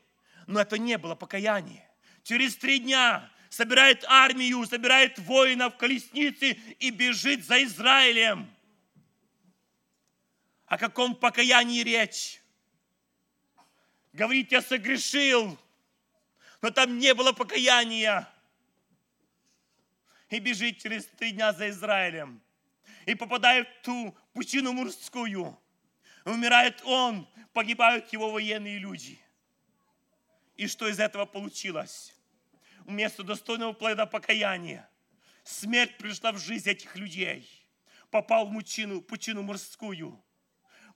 [0.45, 1.89] Но это не было покаяние.
[2.23, 8.49] Через три дня собирает армию, собирает воинов, колесницы и бежит за Израилем.
[10.67, 12.41] О каком покаянии речь?
[14.13, 15.57] Говорит, я согрешил,
[16.62, 18.29] но там не было покаяния.
[20.29, 22.39] И бежит через три дня за Израилем.
[23.07, 25.59] И попадает в ту пучину морскую.
[26.23, 29.19] Умирает он, погибают его военные люди.
[30.55, 32.13] И что из этого получилось?
[32.89, 34.89] Вместо достойного плода покаяния
[35.43, 37.47] смерть пришла в жизнь этих людей.
[38.10, 40.19] Попал в мучину, пучину морскую.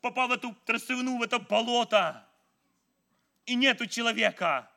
[0.02, 2.28] Попал в эту трясовину, в это болото.
[3.46, 4.72] И нету человека.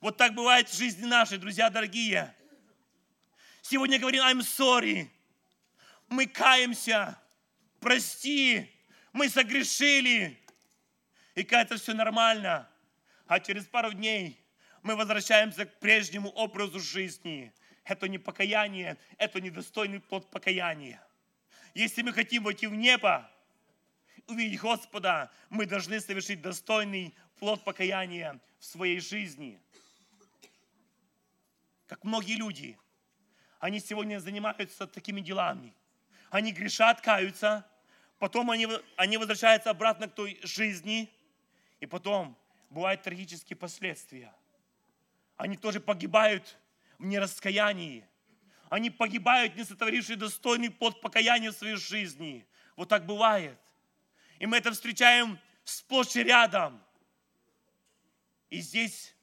[0.00, 2.34] Вот так бывает в жизни нашей, друзья дорогие.
[3.62, 5.08] Сегодня говорим, I'm sorry.
[6.08, 7.16] Мы каемся.
[7.78, 8.68] Прости.
[9.12, 10.36] Мы согрешили.
[11.36, 12.68] И кажется, все нормально.
[13.28, 14.43] А через пару дней
[14.84, 17.52] мы возвращаемся к прежнему образу жизни.
[17.84, 21.02] Это не покаяние, это недостойный плод покаяния.
[21.72, 23.28] Если мы хотим войти в небо,
[24.28, 29.58] увидеть Господа, мы должны совершить достойный плод покаяния в своей жизни.
[31.86, 32.78] Как многие люди,
[33.60, 35.74] они сегодня занимаются такими делами.
[36.28, 37.66] Они грешат, каются,
[38.18, 41.10] потом они, они возвращаются обратно к той жизни,
[41.80, 42.36] и потом
[42.68, 44.30] бывают трагические последствия–
[45.36, 46.58] они тоже погибают
[46.98, 48.08] в нераскаянии.
[48.70, 52.46] Они погибают, не сотворившие достойный плод покаяния в своей жизни.
[52.76, 53.58] Вот так бывает.
[54.38, 56.82] И мы это встречаем сплошь и рядом.
[58.50, 59.14] И здесь,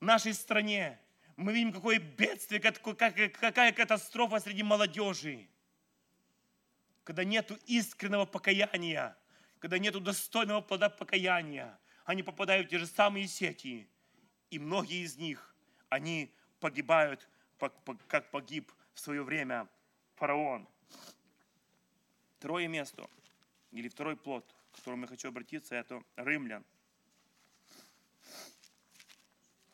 [0.00, 0.98] в нашей стране,
[1.36, 5.48] мы видим, какое бедствие, какая катастрофа среди молодежи.
[7.02, 9.16] Когда нет искреннего покаяния,
[9.58, 13.88] когда нет достойного плода покаяния, они попадают в те же самые сети.
[14.50, 15.53] И многие из них
[15.88, 17.28] они погибают,
[18.08, 19.68] как погиб в свое время
[20.16, 20.68] фараон.
[22.38, 23.08] Второе место,
[23.70, 26.64] или второй плод, к которому я хочу обратиться, это римлян.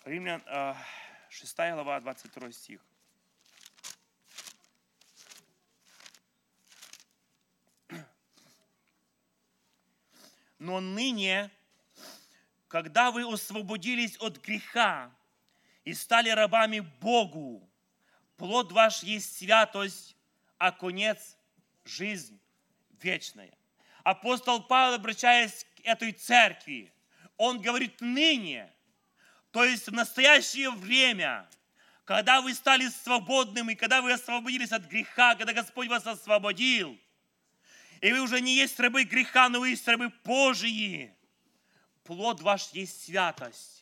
[0.04, 0.42] Римлян,
[1.28, 2.80] 6 глава, 22 стих.
[10.58, 11.50] Но ныне,
[12.68, 15.10] когда вы освободились от греха
[15.84, 17.68] и стали рабами Богу.
[18.36, 20.16] Плод ваш есть святость,
[20.58, 21.36] а конец–
[21.84, 22.38] жизнь
[23.02, 23.52] вечная.
[24.02, 26.92] Апостол Павел, обращаясь к этой церкви,
[27.36, 28.72] он говорит ныне,
[29.50, 31.48] то есть в настоящее время,
[32.04, 36.98] когда вы стали свободными, когда вы освободились от греха, когда Господь вас освободил,
[38.00, 41.14] и вы уже не есть рабы греха, но вы есть рабы Божьи,
[42.04, 43.79] плод ваш есть святость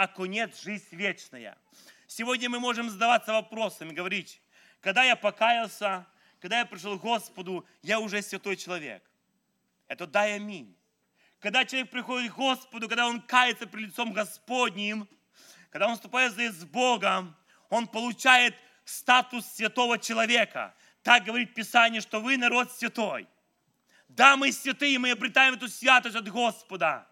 [0.00, 1.58] а конец– жизнь вечная.
[2.06, 4.40] Сегодня мы можем задаваться вопросами, говорить,
[4.80, 6.06] когда я покаялся,
[6.40, 9.04] когда я пришел к Господу, я уже святой человек.
[9.88, 10.74] Это дай аминь.
[11.38, 15.06] Когда человек приходит к Господу, когда он кается при лицом Господним,
[15.68, 17.36] когда он вступает с Богом,
[17.68, 20.74] он получает статус святого человека.
[21.02, 23.28] Так говорит Писание, что вы народ святой.
[24.08, 27.06] Да, мы святые, мы обретаем эту святость от Господа.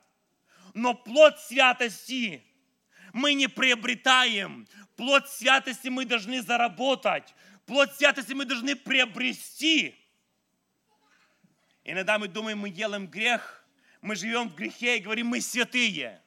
[0.73, 2.48] Но плод святости
[3.13, 4.67] мы не приобретаем.
[4.97, 7.35] Плод святости мы должны заработать.
[7.67, 9.95] Плод святости мы должны приобрести.
[11.85, 13.65] Иногда мы думаем, мы делаем грех,
[14.01, 16.21] мы живем в грехе и говорим, мы святые.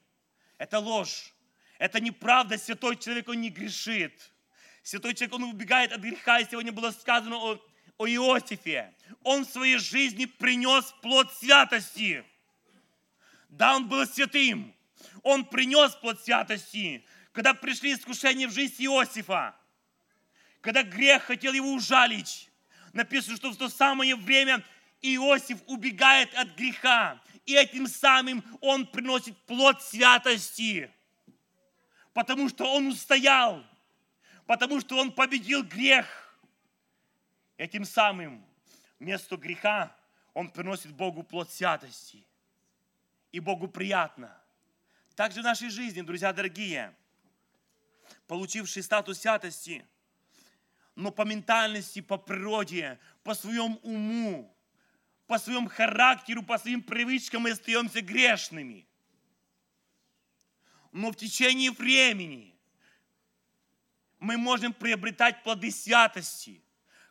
[0.57, 1.33] Это ложь.
[1.77, 2.57] Это неправда.
[2.57, 4.31] Святой человек, он не грешит.
[4.83, 6.39] Святой человек, он убегает от греха.
[6.39, 7.59] И сегодня было сказано о,
[7.97, 8.93] о Иосифе.
[9.23, 12.23] Он в своей жизни принес плод святости.
[13.49, 14.73] Да, он был святым
[15.23, 19.55] он принес плод святости, когда пришли искушения в жизнь Иосифа,
[20.61, 22.49] когда грех хотел его ужалить.
[22.93, 24.63] Написано, что в то самое время
[25.01, 30.91] Иосиф убегает от греха, и этим самым он приносит плод святости,
[32.13, 33.63] потому что он устоял,
[34.45, 36.05] потому что он победил грех.
[37.57, 38.43] Этим самым
[38.99, 39.95] вместо греха
[40.33, 42.25] он приносит Богу плод святости.
[43.31, 44.40] И Богу приятно.
[45.15, 46.95] Также в нашей жизни, друзья дорогие,
[48.27, 49.85] получивший статус святости,
[50.95, 54.55] но по ментальности, по природе, по своему уму,
[55.27, 58.87] по своему характеру, по своим привычкам мы остаемся грешными.
[60.91, 62.55] Но в течение времени
[64.19, 66.61] мы можем приобретать плоды святости,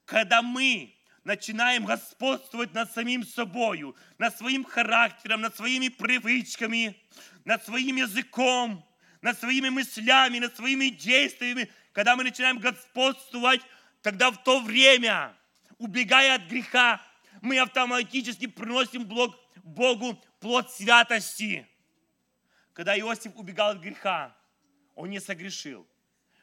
[0.04, 6.96] когда мы начинаем господствовать над самим собою, над своим характером, над своими привычками,
[7.44, 8.84] над своим языком,
[9.22, 13.60] над своими мыслями, над своими действиями, когда мы начинаем господствовать,
[14.02, 15.36] тогда в то время,
[15.78, 17.02] убегая от греха,
[17.40, 21.66] мы автоматически приносим Богу плод святости.
[22.72, 24.34] Когда Иосиф убегал от греха,
[24.94, 25.86] он не согрешил.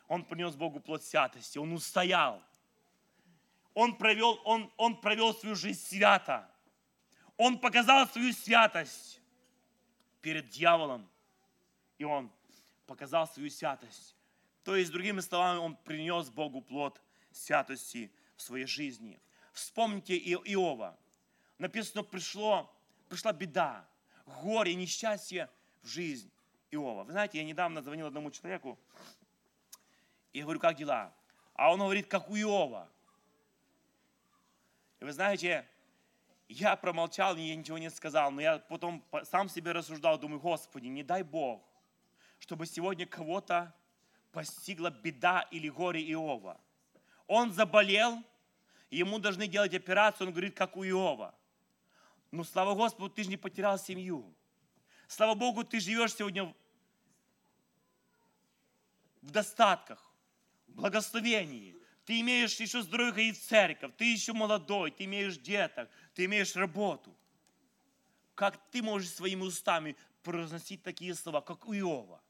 [0.07, 2.41] Он принес Богу плод святости, он устоял.
[3.73, 6.49] Он провел, он, он провел свою жизнь свято.
[7.36, 9.21] Он показал свою святость
[10.27, 11.09] перед дьяволом.
[11.97, 12.29] И он
[12.85, 14.13] показал свою святость.
[14.65, 19.21] То есть, другими словами, он принес Богу плод святости в своей жизни.
[19.53, 20.97] Вспомните Иова.
[21.59, 22.69] Написано, пришло,
[23.07, 23.87] пришла беда,
[24.25, 25.49] горе, несчастье
[25.81, 26.29] в жизнь
[26.71, 27.05] Иова.
[27.05, 28.77] Вы знаете, я недавно звонил одному человеку,
[30.33, 31.13] и говорю, как дела?
[31.53, 32.89] А он говорит, как у Иова.
[34.99, 35.65] И вы знаете,
[36.49, 41.03] я промолчал, я ничего не сказал, но я потом сам себе рассуждал, думаю, Господи, не
[41.03, 41.62] дай Бог,
[42.39, 43.73] чтобы сегодня кого-то
[44.31, 46.60] постигла беда или горе Иова.
[47.27, 48.23] Он заболел,
[48.89, 51.36] ему должны делать операцию, он говорит, как у Иова.
[52.31, 54.33] Ну, слава Господу, ты же не потерял семью.
[55.07, 56.53] Слава Богу, ты живешь сегодня
[59.21, 60.03] в достатках,
[60.67, 61.76] в благословении.
[62.08, 67.13] Ты имеешь еще здоровье в церковь, ты еще молодой, ты имеешь деток, ты имеешь работу.
[68.34, 69.93] Как ты можешь своими устами
[70.24, 72.22] произносить такие слова, как у Иова?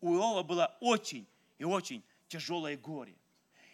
[0.00, 1.26] У Иова было очень
[1.58, 3.16] и очень тяжелое горе.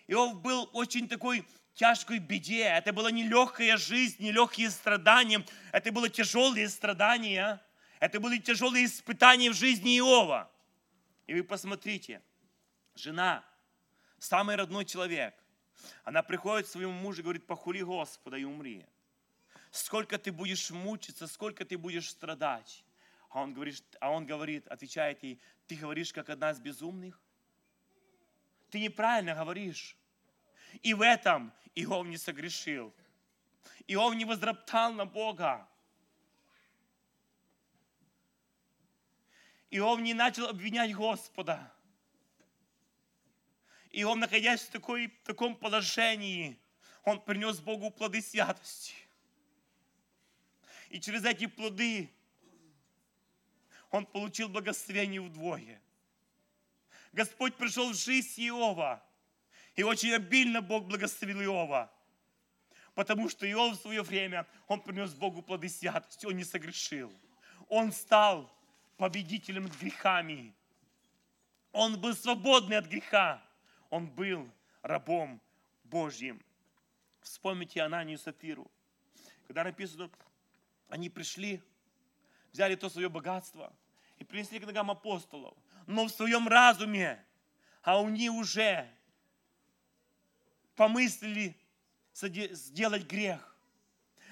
[0.07, 2.63] Иов был очень такой тяжкой беде.
[2.63, 5.45] Это была нелегкая жизнь, нелегкие страдания.
[5.71, 7.63] Это было тяжелые страдания.
[8.01, 10.51] Это были тяжелые испытания в жизни Иова.
[11.27, 12.23] И вы посмотрите,
[12.95, 13.45] жена,
[14.25, 15.35] самый родной человек,
[16.03, 18.87] она приходит к своему мужу и говорит, похули Господа и умри.
[19.71, 22.85] Сколько ты будешь мучиться, сколько ты будешь страдать.
[23.29, 27.21] А он говорит, а он говорит отвечает ей, ты говоришь, как одна из безумных?
[28.71, 29.97] Ты неправильно говоришь.
[30.83, 32.95] И в этом Иов не согрешил.
[33.87, 35.69] Иов не возроптал на Бога.
[39.71, 41.74] Иов не начал обвинять Господа.
[43.95, 46.59] Иов, находясь в, такой, в таком положении,
[47.05, 48.95] он принес Богу плоды святости.
[50.89, 52.11] И через эти плоды
[53.91, 55.81] он получил благословение вдвое.
[57.13, 59.03] Господь пришел в жизнь Иова.
[59.77, 61.93] И очень обильно Бог благословил Иова.
[62.95, 67.13] Потому что Иов в свое время, он принес Богу плоды святости, он не согрешил.
[67.69, 68.53] Он стал
[68.97, 70.55] победителем над грехами.
[71.73, 73.44] Он был свободный от греха.
[73.95, 74.51] Он был
[74.83, 75.41] рабом
[75.85, 76.43] Божьим.
[77.21, 78.69] Вспомните Ананию и Сапиру.
[79.47, 80.11] Когда написано,
[80.89, 81.63] они пришли,
[82.51, 83.73] взяли то свое богатство
[84.19, 85.57] и принесли к ногам апостолов.
[85.87, 87.25] Но в своем разуме,
[87.83, 88.91] а у них уже
[90.75, 91.57] помыслили
[92.15, 93.57] сделать грех.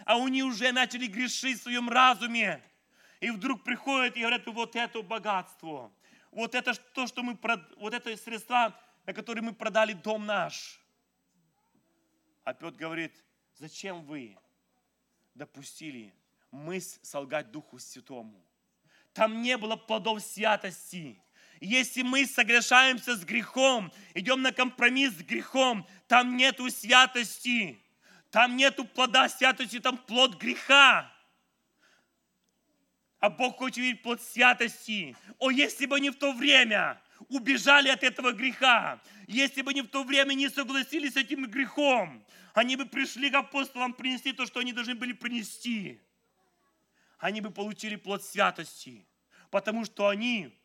[0.05, 2.61] А у них уже начали грешить в своем разуме.
[3.21, 5.93] И вдруг приходят и говорят, вот это богатство,
[6.33, 7.39] вот это то, что мы,
[7.77, 10.81] вот это средства, на которые мы продали дом наш.
[12.45, 13.15] А Петр говорит,
[13.55, 14.37] зачем вы
[15.35, 16.15] допустили
[16.51, 18.45] мысль солгать Духу Святому?
[19.13, 21.23] Там не было плодов святости.
[21.61, 27.81] Если мы согрешаемся с грехом, идем на компромисс с грехом, там нету святости,
[28.31, 31.13] там нету плода святости, там плод греха.
[33.21, 35.17] А Бог хочет видеть плод святости.
[35.39, 39.89] О, если бы они в то время убежали от этого греха, если бы они в
[39.89, 44.61] то время не согласились с этим грехом, они бы пришли к апостолам принести то, что
[44.61, 46.01] они должны были принести.
[47.19, 49.07] Они бы получили плод святости,
[49.51, 50.59] потому что они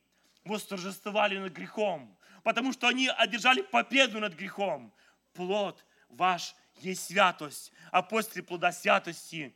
[0.43, 4.93] восторжествовали над грехом, потому что они одержали победу над грехом.
[5.33, 9.55] Плод ваш есть святость, а после плода святости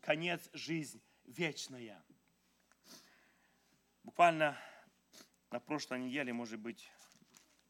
[0.00, 2.02] конец жизнь вечная
[4.06, 4.56] буквально
[5.56, 6.86] на прошлой неделе, может быть,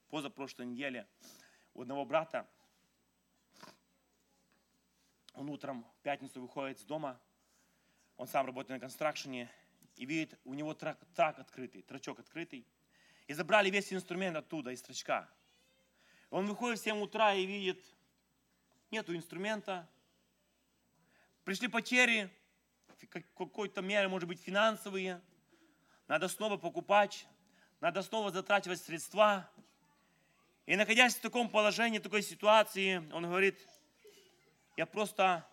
[0.09, 1.07] позапрошлой неделе,
[1.73, 2.45] у одного брата,
[5.35, 7.17] он утром в пятницу выходит с дома,
[8.17, 9.49] он сам работает на констракшене,
[9.95, 12.67] и видит, у него трак, трак открытый, трачок открытый,
[13.29, 15.31] и забрали весь инструмент оттуда, из трачка.
[16.31, 17.85] Он выходит в 7 утра и видит,
[18.91, 19.89] нету инструмента,
[21.45, 22.33] пришли потери,
[23.37, 25.23] какой-то меры, может быть, финансовые–
[26.09, 27.27] надо снова покупать.
[27.81, 29.49] Надо снова затрачивать средства.
[30.67, 33.59] И находясь в таком положении, в такой ситуации, он говорит,
[34.77, 35.47] я просто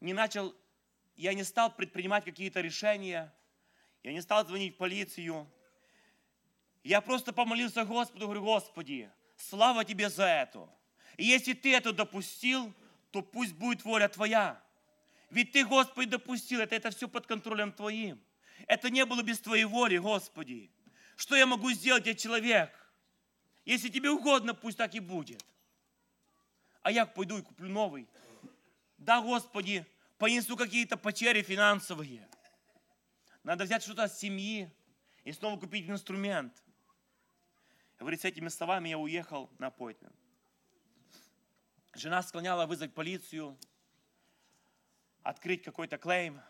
[0.00, 0.54] не начал,
[1.16, 3.32] я не стал предпринимать какие-то решения,
[4.02, 5.50] я не стал звонить в полицию.
[6.82, 10.68] Я просто помолился Господу, говорю, Господи, слава Тебе за это.
[11.16, 12.72] И если Ты это допустил,
[13.10, 14.62] то пусть будет воля Твоя.
[15.30, 18.20] Ведь Ты, Господи, допустил это, это все под контролем Твоим.
[18.66, 20.70] Это не было без Твоей воли, Господи.
[21.20, 22.72] Что я могу сделать, я человек?
[23.66, 25.44] Если Тебе угодно, пусть так и будет.
[26.80, 28.08] А я пойду и куплю новый.
[28.96, 32.26] Да, Господи, понесу какие-то потери финансовые.
[33.42, 34.74] Надо взять что-то от семьи
[35.24, 36.54] и снова купить инструмент.
[37.98, 40.16] Говорит, с этими словами я уехал на аппойтмент.
[41.92, 43.58] Жена склоняла вызвать полицию,
[45.22, 46.40] открыть какой-то клейм.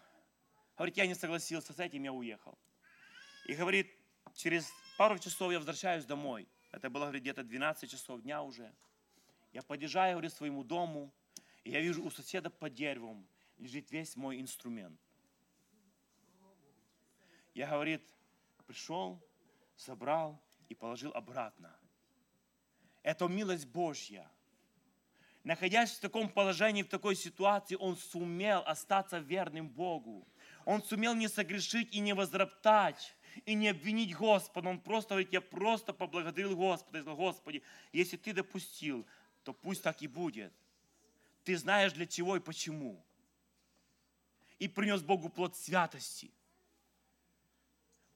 [0.77, 2.57] Говорит, я не согласился с этим, я уехал.
[3.47, 4.00] И говорит,
[4.35, 6.49] через пару часов я возвращаюсь домой.
[6.73, 8.73] Это было, говорит, где-то 12 часов дня уже.
[9.53, 11.13] Я подъезжаю, говорит, своему дому,
[11.65, 13.27] и я вижу у соседа под деревом
[13.59, 14.99] лежит весь мой инструмент.
[17.55, 18.03] Я, говорит,
[18.67, 19.21] пришел,
[19.77, 21.77] собрал и положил обратно.
[23.03, 24.31] Это милость Божья–
[25.45, 30.27] находясь в таком положении, в такой ситуации, он сумел остаться верным Богу.
[30.65, 33.17] Он сумел не согрешить и не возроптать,
[33.47, 34.69] и не обвинить Господа.
[34.69, 37.63] Он просто говорит, я просто поблагодарил Господа и сказал, Господи,
[37.93, 39.07] если ты допустил,
[39.45, 40.53] то пусть так и будет.
[41.45, 43.03] Ты знаешь для чего и почему.
[44.59, 46.31] И принес Богу плод святости.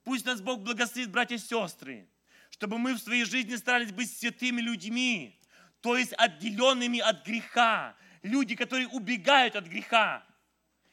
[0.05, 2.07] Пусть нас Бог благословит, братья и сестры,
[2.51, 5.41] чтобы мы в своей жизни старались быть святыми людьми,
[5.81, 7.97] то есть отделенными от греха.
[8.23, 10.25] Люди, которые убегают от греха.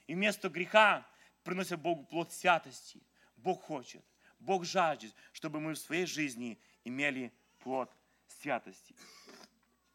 [0.08, 1.06] И вместо греха
[1.44, 3.02] приносят Богу плод святости.
[3.38, 4.04] Бог хочет,
[4.42, 7.96] Бог жаждет, чтобы мы в своей жизни имели плод
[8.28, 8.96] святости.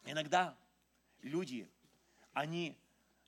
[0.05, 0.57] Иногда
[1.21, 1.69] люди,
[2.33, 2.77] они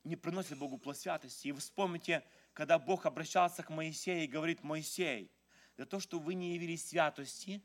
[0.06, 1.50] не приносят Богу плод святости.
[1.50, 5.30] И вы вспомните, когда Бог обращался к Моисею и говорит, Моисей,
[5.78, 7.62] за то, что вы не явились святости,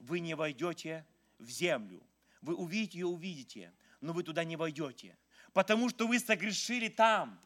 [0.00, 1.06] вы не войдете
[1.38, 2.02] в землю,
[2.40, 5.16] вы увидите ее, увидите, но вы туда не войдете,
[5.52, 7.40] потому что вы согрешили там,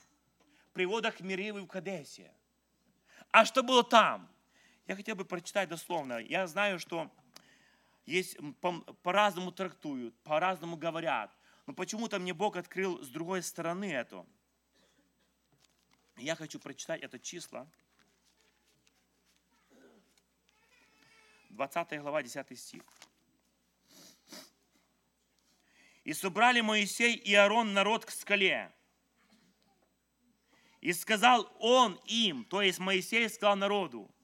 [0.72, 2.32] при водах Миривы в Кадесе.
[3.30, 4.31] А что было там?
[4.92, 6.18] Я хотел бы прочитать дословно.
[6.18, 7.10] Я знаю, что
[8.04, 8.36] есть
[9.02, 11.34] по-разному трактуют, по-разному говорят.
[11.66, 14.26] Но почему-то мне Бог открыл с другой стороны это.
[16.18, 17.66] Я хочу прочитать это число.
[21.48, 22.82] 20 глава, 10 стих.
[26.04, 28.70] И собрали Моисей и Аарон народ к скале.
[30.82, 34.14] И сказал он им, то есть Моисей сказал народу,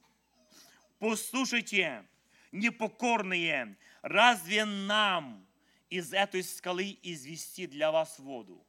[0.99, 2.05] послушайте,
[2.51, 5.45] непокорные, разве нам
[5.89, 8.65] из этой скалы извести для вас воду?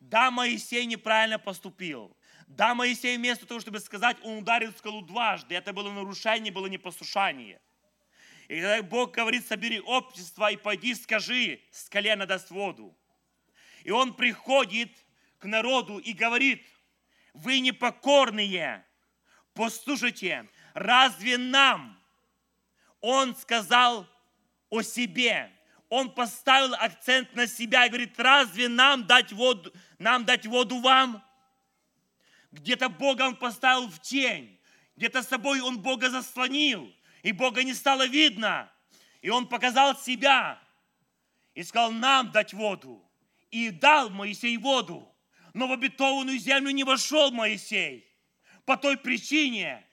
[0.00, 2.16] Да, Моисей неправильно поступил.
[2.48, 5.54] Да, Моисей вместо того, чтобы сказать, он ударил скалу дважды.
[5.54, 7.60] Это было нарушение, было непослушание–
[8.52, 12.94] и когда Бог говорит, собери общество и пойди скажи, с колена даст воду.
[13.82, 14.90] И он приходит
[15.38, 16.62] к народу и говорит,
[17.32, 18.84] вы непокорные,
[19.54, 21.98] послушайте, разве нам?
[23.00, 24.06] Он сказал
[24.70, 25.50] о себе,
[25.88, 31.22] он поставил акцент на себя и говорит, разве нам дать воду, нам дать воду вам?
[32.52, 34.58] Где-то Бога он поставил в тень,
[34.96, 36.92] где-то собой он Бога заслонил,
[37.22, 38.70] и Бога не стало видно.
[39.22, 40.60] И Он показал себя
[41.54, 43.08] и сказал нам дать воду.
[43.50, 45.08] И дал Моисей воду.
[45.54, 48.08] Но в обетованную землю не вошел Моисей
[48.64, 49.86] по той причине,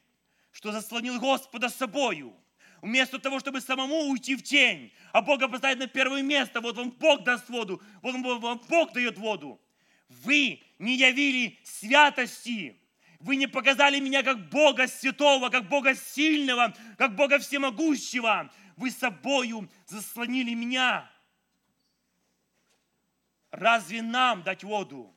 [0.51, 2.35] что заслонил Господа собою.
[2.81, 6.91] Вместо того, чтобы самому уйти в тень, а Бога поставить на первое место, вот вам
[6.91, 9.59] Бог даст воду, вот вам Бог дает воду.
[10.07, 12.79] Вы не явили святости,
[13.19, 18.49] вы не показали меня как Бога святого, как Бога сильного, как Бога всемогущего.
[18.77, 21.11] Вы собою заслонили меня.
[23.51, 25.13] Разве нам дать воду?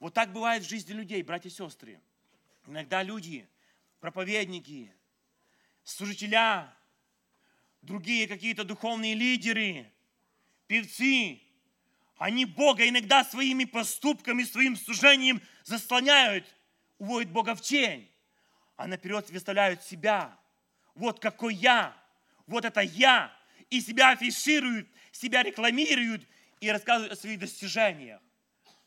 [0.00, 2.00] Вот так бывает в жизни людей, братья и сестры.
[2.66, 3.48] Иногда люди,
[4.04, 4.92] проповедники,
[5.82, 6.70] служителя,
[7.80, 9.90] другие какие-то духовные лидеры,
[10.66, 11.40] певцы,
[12.18, 16.46] они Бога иногда своими поступками, своим служением заслоняют–
[16.98, 18.10] уводят Бога в тень,
[18.76, 20.38] а наперед выставляют себя.
[20.94, 21.96] Вот какой я,
[22.46, 23.32] вот это я.
[23.70, 26.26] И себя афишируют, себя рекламируют
[26.60, 28.20] и рассказывают о своих достижениях.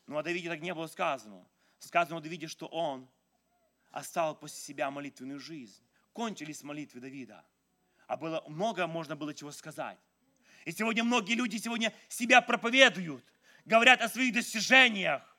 [0.06, 1.44] Но о Давиде так не было сказано.
[1.80, 3.08] Сказано о Давиде, что он
[3.90, 5.82] оставил после себя молитвенную жизнь.
[6.12, 7.44] Кончились молитвы Давида.
[8.06, 9.98] а было много можно было чего сказать.
[10.64, 13.24] И сегодня многие люди сегодня себя проповедуют,
[13.64, 15.36] говорят о своих достижениях,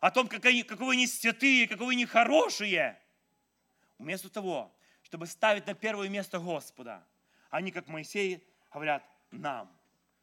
[0.00, 2.98] о том, каковы они святые, каковы они хорошие.
[3.98, 7.06] Вместо того, чтобы ставить на первое место Господа,
[7.50, 9.70] они, как Моисей, говорят нам,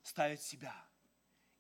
[0.02, 0.76] ставят себя.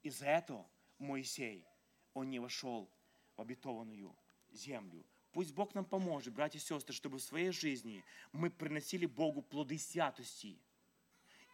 [0.01, 1.65] Из-за этого Моисей,
[2.13, 2.89] он не вошел
[3.35, 4.15] в обетованную
[4.51, 5.05] землю.
[5.37, 9.77] Пусть Бог нам поможет, братья и сестры, чтобы в своей жизни мы приносили Богу плоды
[9.77, 10.57] святости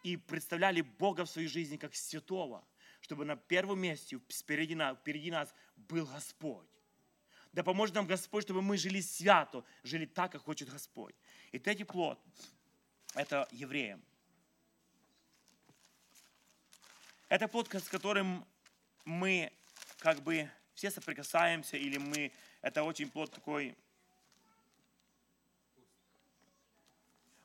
[0.02, 2.64] и представляли Бога в своей жизни как святого,
[3.02, 6.66] чтобы на первом месте впереди нас, впереди нас был Господь.
[7.52, 11.14] Да поможет нам Господь, чтобы мы жили свято, жили так, как хочет Господь.
[11.52, 12.18] И третий плод–
[13.14, 14.02] это евреям.
[17.28, 18.46] Это плод, с которым
[19.04, 19.52] мы
[19.98, 22.32] как бы все соприкасаемся, или мы,
[22.64, 23.76] это очень плод такой,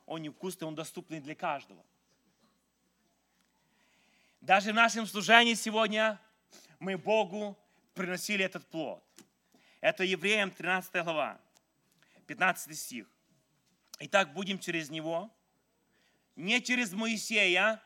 [0.06, 1.84] он невкусный, он доступный для каждого.
[4.40, 6.18] Даже в нашем служении сегодня
[6.78, 7.54] мы Богу
[7.92, 9.04] приносили этот плод.
[9.82, 11.38] Это Евреям 13 глава,
[12.26, 13.06] 15 стих.
[13.98, 15.30] Итак, будем через него,
[16.34, 17.82] не через Моисея,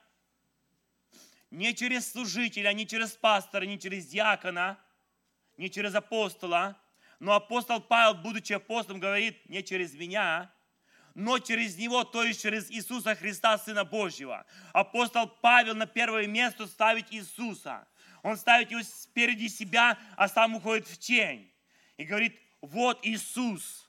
[1.51, 4.78] не через служителя, не через пастора, не через диакона,
[5.57, 6.78] не через апостола.
[7.21, 10.53] Но апостол Павел, будучи апостолом, говорит, не через меня,
[11.15, 14.45] но через него, то есть через Иисуса Христа, Сына Божьего.
[14.73, 17.87] Апостол Павел на первое место ставит Иисуса.
[18.23, 21.53] Он ставит его спереди себя, а сам уходит в тень.
[21.97, 23.89] И говорит, вот Иисус.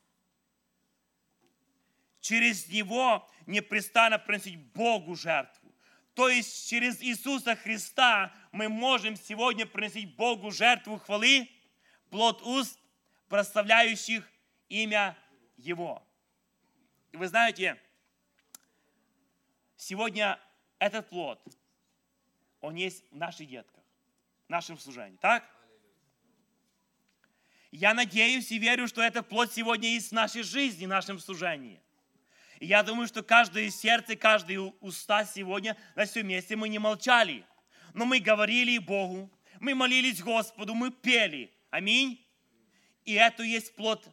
[2.19, 5.73] Через него непрестанно приносить Богу жертву.
[6.13, 11.49] То есть через Иисуса Христа мы можем сегодня приносить Богу жертву хвалы,
[12.09, 12.79] плод уст,
[13.27, 14.23] прославляющих
[14.69, 15.17] имя
[15.57, 16.05] Его.
[17.11, 17.79] И вы знаете,
[19.77, 20.39] сегодня
[20.79, 21.41] этот плод,
[22.61, 23.83] он есть в наших детках,
[24.47, 25.17] в нашем служении.
[25.17, 25.49] Так?
[27.71, 31.81] Я надеюсь и верю, что этот плод сегодня есть в нашей жизни, в нашем служении.
[32.59, 37.45] И я думаю, что каждое сердце, каждый уста сегодня на всем месте мы не молчали.
[37.93, 41.51] Но мы говорили Богу, мы молились Господу, мы пели.
[41.69, 42.24] Аминь.
[43.05, 44.03] И это есть плод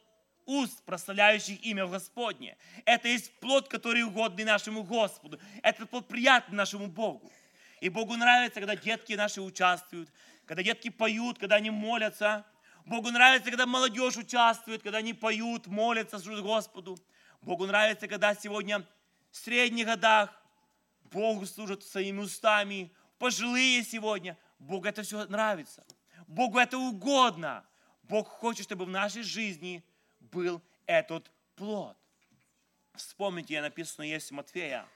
[0.45, 2.57] уст, прославляющих имя Господне.
[2.85, 5.41] Это есть плод, который угодный нашему Господу.
[5.63, 7.33] Это плод приятный нашему Богу.
[7.81, 10.09] И Богу нравится, когда детки наши участвуют,
[10.47, 12.45] когда детки поют, когда они молятся.
[12.85, 16.99] Богу нравится, когда молодежь участвует, когда они поют, молятся, служат Господу.
[17.41, 18.87] Богу нравится, когда сегодня
[19.31, 20.31] в средних годах
[21.05, 24.37] Богу служат своими устами, пожилые сегодня.
[24.59, 25.85] Богу это все нравится.
[26.27, 27.65] Богу это угодно.
[28.03, 29.85] Бог хочет, чтобы в нашей жизни
[30.21, 31.97] был этот плод.
[32.95, 34.87] Вспомните, я написано есть Матфея,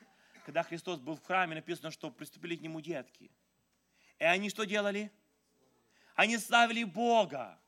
[0.45, 3.31] когда Христос был в храме, написано, что приступили к Нему детки.
[4.19, 5.11] И они что делали?
[6.15, 7.59] Они славили Бога.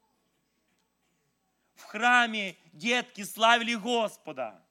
[1.75, 4.63] В храме детки славили Господа.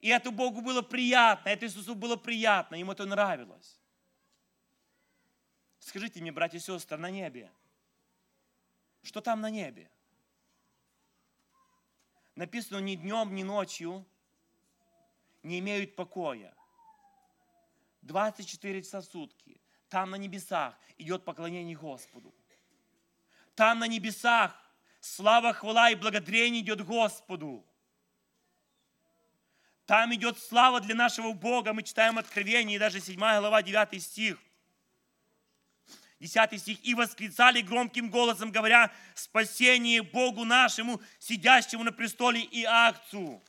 [0.00, 3.78] И это Богу было приятно, это Иисусу было приятно, ему это нравилось.
[5.80, 7.50] Скажите мне, братья и сестры, на небе,
[9.08, 9.90] что там на небе?
[12.36, 14.06] Написано, ни днем, ни ночью
[15.42, 16.54] не имеют покоя.
[18.02, 19.60] 24 часа в сутки.
[19.88, 22.34] Там на небесах идет поклонение Господу.
[23.54, 24.54] Там на небесах
[25.00, 27.64] слава, хвала и благодарение идет Господу.
[29.86, 31.72] Там идет слава для нашего Бога.
[31.72, 34.38] Мы читаем Откровение, и даже 7 глава, 9 стих.
[36.20, 36.84] 10 стих.
[36.84, 43.42] «И восклицали громким голосом, говоря, спасение Богу нашему, сидящему на престоле и акцу».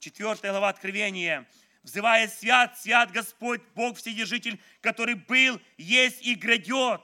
[0.00, 1.48] 4 глава Откровения.
[1.82, 7.02] «Взывая свят, свят Господь, Бог Вседержитель, который был, есть и грядет».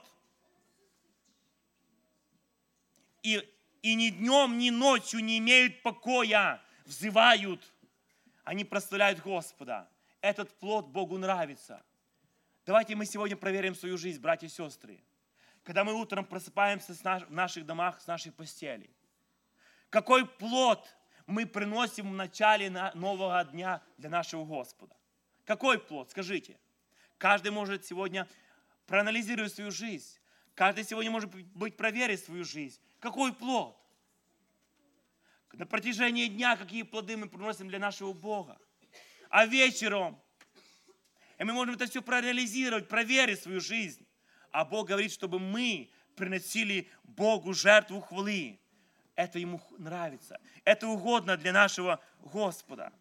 [3.21, 3.47] И,
[3.83, 7.71] и ни днем, ни ночью не имеют покоя, взывают.
[8.43, 9.87] Они прославляют Господа.
[10.21, 11.83] Этот плод Богу нравится–
[12.63, 15.03] Давайте мы сегодня проверим свою жизнь, братья и сестры.
[15.63, 18.89] Когда мы утром просыпаемся в наших домах, с нашей постели.
[19.89, 20.87] Какой плод
[21.25, 24.95] мы приносим в начале нового дня для нашего Господа?
[25.43, 26.11] Какой плод?
[26.11, 26.59] Скажите.
[27.17, 28.27] Каждый может сегодня
[28.85, 30.19] проанализировать свою жизнь.
[30.53, 32.79] Каждый сегодня может быть проверить свою жизнь.
[32.99, 33.75] Какой плод?
[35.53, 38.59] На протяжении дня какие плоды мы приносим для нашего Бога.
[39.29, 40.20] А вечером
[41.41, 44.05] и мы можем это все проанализировать, проверить свою жизнь.
[44.51, 48.59] А Бог говорит, чтобы мы приносили Богу жертву хвалы.
[49.15, 50.39] Это Ему нравится.
[50.65, 52.93] Это угодно для нашего Господа.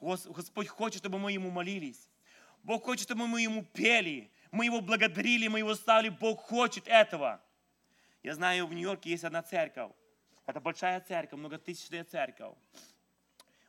[0.00, 2.08] Гос- Господь хочет, чтобы мы Ему молились.
[2.64, 6.08] Бог хочет, чтобы мы Ему пели, мы Его благодарили, мы Его славили.
[6.08, 7.40] Бог хочет этого.
[8.24, 9.92] Я знаю, в Нью-Йорке есть одна церковь.
[10.46, 12.56] Это большая церковь, многотысячная церковь.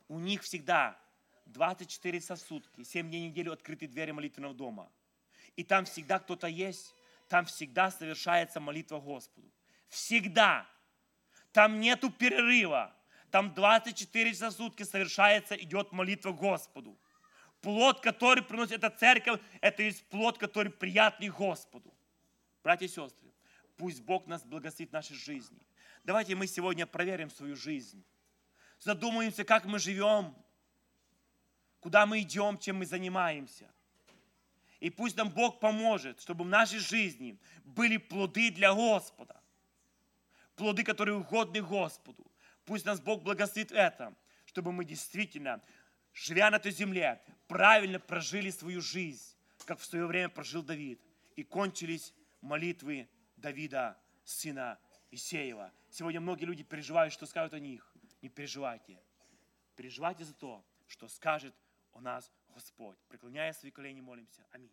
[0.08, 0.98] У них всегда
[1.46, 4.92] 24 часа в сутки, 7 дней в неделю открыты двери молитвенного дома.
[5.56, 6.94] И там всегда кто-то есть,
[7.28, 9.50] там всегда совершается молитва Господу.
[9.88, 10.66] Всегда.
[11.52, 12.94] Там нету перерыва.
[13.30, 16.98] Там 24 часа в сутки совершается, идет молитва Господу.
[17.60, 21.92] Плод, который приносит эта церковь, это есть плод, который приятный Господу.
[22.62, 23.32] Братья и сестры,
[23.76, 25.60] пусть Бог нас благословит в нашей жизни.
[26.04, 28.04] Давайте мы сегодня проверим свою жизнь.
[28.78, 30.36] Задумаемся, как мы живем,
[31.86, 33.70] куда мы идем, чем мы занимаемся.
[34.80, 39.40] И пусть нам Бог поможет, чтобы в нашей жизни были плоды для Господа.
[40.56, 42.26] Плоды, которые угодны Господу.
[42.64, 44.16] Пусть нас Бог благословит в этом,
[44.46, 45.62] чтобы мы действительно,
[46.12, 51.00] живя на этой земле, правильно прожили свою жизнь, как в свое время прожил Давид.
[51.36, 54.76] И кончились молитвы Давида, сына
[55.12, 55.72] Исеева.
[55.90, 57.94] Сегодня многие люди переживают, что скажут о них.
[58.22, 58.98] Не переживайте.
[59.76, 61.54] Переживайте за то, что скажет
[61.96, 62.98] о нас Господь.
[63.08, 64.46] Преклоняя свои колени, молимся.
[64.50, 64.70] Аминь.